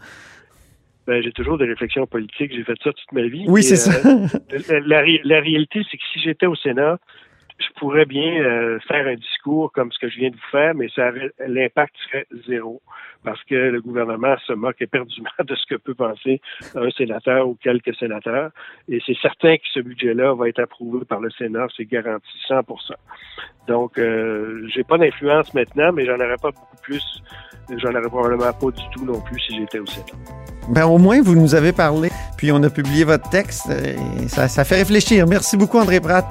Ben, 1.06 1.22
j'ai 1.22 1.32
toujours 1.32 1.58
des 1.58 1.66
réflexions 1.66 2.06
politiques, 2.06 2.52
j'ai 2.54 2.64
fait 2.64 2.76
ça 2.82 2.90
toute 2.92 3.12
ma 3.12 3.22
vie. 3.22 3.44
Oui, 3.46 3.62
c'est 3.62 3.76
ça. 3.76 3.90
euh, 4.06 4.26
la, 4.70 4.80
la 4.80 5.00
ré- 5.00 5.20
la 5.24 5.40
réalité, 5.40 5.82
c'est 5.90 5.96
que 5.96 6.02
si 6.12 6.20
j'étais 6.20 6.46
au 6.46 6.56
Sénat, 6.56 6.98
je 7.58 7.66
pourrais 7.78 8.04
bien 8.04 8.42
euh, 8.42 8.78
faire 8.88 9.06
un 9.06 9.14
discours 9.14 9.70
comme 9.72 9.92
ce 9.92 9.98
que 9.98 10.08
je 10.08 10.18
viens 10.18 10.30
de 10.30 10.34
vous 10.34 10.50
faire, 10.50 10.74
mais 10.74 10.88
ça 10.94 11.10
l'impact 11.46 11.94
serait 12.08 12.26
zéro 12.48 12.82
parce 13.22 13.42
que 13.44 13.54
le 13.54 13.80
gouvernement 13.80 14.36
se 14.46 14.52
moque 14.52 14.80
éperdument 14.80 15.30
de 15.44 15.54
ce 15.54 15.66
que 15.66 15.76
peut 15.76 15.94
penser 15.94 16.40
un 16.74 16.90
sénateur 16.90 17.48
ou 17.48 17.56
quelques 17.62 17.94
sénateurs. 17.96 18.50
Et 18.88 19.00
c'est 19.06 19.16
certain 19.20 19.56
que 19.56 19.62
ce 19.72 19.80
budget-là 19.80 20.34
va 20.34 20.48
être 20.48 20.60
approuvé 20.60 21.04
par 21.04 21.20
le 21.20 21.30
Sénat, 21.30 21.66
c'est 21.76 21.86
garanti 21.86 22.28
100% 22.48 22.62
Donc, 23.66 23.98
euh, 23.98 24.66
j'ai 24.74 24.84
pas 24.84 24.98
d'influence 24.98 25.54
maintenant, 25.54 25.92
mais 25.92 26.04
j'en 26.04 26.16
aurais 26.16 26.36
pas 26.40 26.50
beaucoup 26.50 26.76
plus. 26.82 27.22
J'en 27.78 27.90
aurais 27.90 28.02
probablement 28.02 28.52
pas 28.52 28.70
du 28.70 28.82
tout 28.92 29.04
non 29.04 29.20
plus 29.22 29.40
si 29.40 29.56
j'étais 29.56 29.78
au 29.78 29.86
Sénat. 29.86 30.06
Ben, 30.68 30.86
au 30.86 30.98
moins, 30.98 31.22
vous 31.22 31.34
nous 31.34 31.54
avez 31.54 31.72
parlé, 31.72 32.10
puis 32.36 32.52
on 32.52 32.62
a 32.62 32.70
publié 32.70 33.04
votre 33.04 33.28
texte. 33.30 33.70
ça, 34.28 34.48
ça 34.48 34.64
fait 34.64 34.76
réfléchir. 34.76 35.26
Merci 35.26 35.56
beaucoup, 35.56 35.78
André 35.78 36.00
Pratt. 36.00 36.26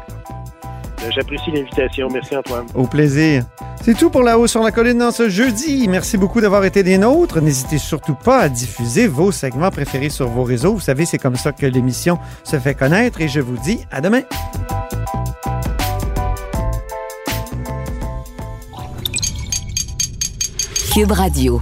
J'apprécie 1.11 1.51
l'invitation. 1.51 2.07
Merci 2.11 2.35
Antoine. 2.35 2.65
Au 2.73 2.87
plaisir. 2.87 3.43
C'est 3.81 3.95
tout 3.97 4.09
pour 4.09 4.23
La 4.23 4.39
Haut 4.39 4.47
sur 4.47 4.63
la 4.63 4.71
Colline 4.71 4.97
dans 4.97 5.11
ce 5.11 5.29
jeudi. 5.29 5.87
Merci 5.87 6.17
beaucoup 6.17 6.39
d'avoir 6.39 6.63
été 6.65 6.83
des 6.83 6.97
nôtres. 6.97 7.41
N'hésitez 7.41 7.77
surtout 7.77 8.15
pas 8.15 8.39
à 8.39 8.49
diffuser 8.49 9.07
vos 9.07 9.31
segments 9.31 9.71
préférés 9.71 10.09
sur 10.09 10.27
vos 10.27 10.43
réseaux. 10.43 10.73
Vous 10.73 10.79
savez, 10.79 11.05
c'est 11.05 11.17
comme 11.17 11.35
ça 11.35 11.51
que 11.51 11.65
l'émission 11.65 12.17
se 12.43 12.57
fait 12.59 12.75
connaître 12.75 13.21
et 13.21 13.27
je 13.27 13.41
vous 13.41 13.57
dis 13.57 13.79
à 13.91 14.01
demain. 14.01 14.21
Cube 20.93 21.11
Radio. 21.11 21.61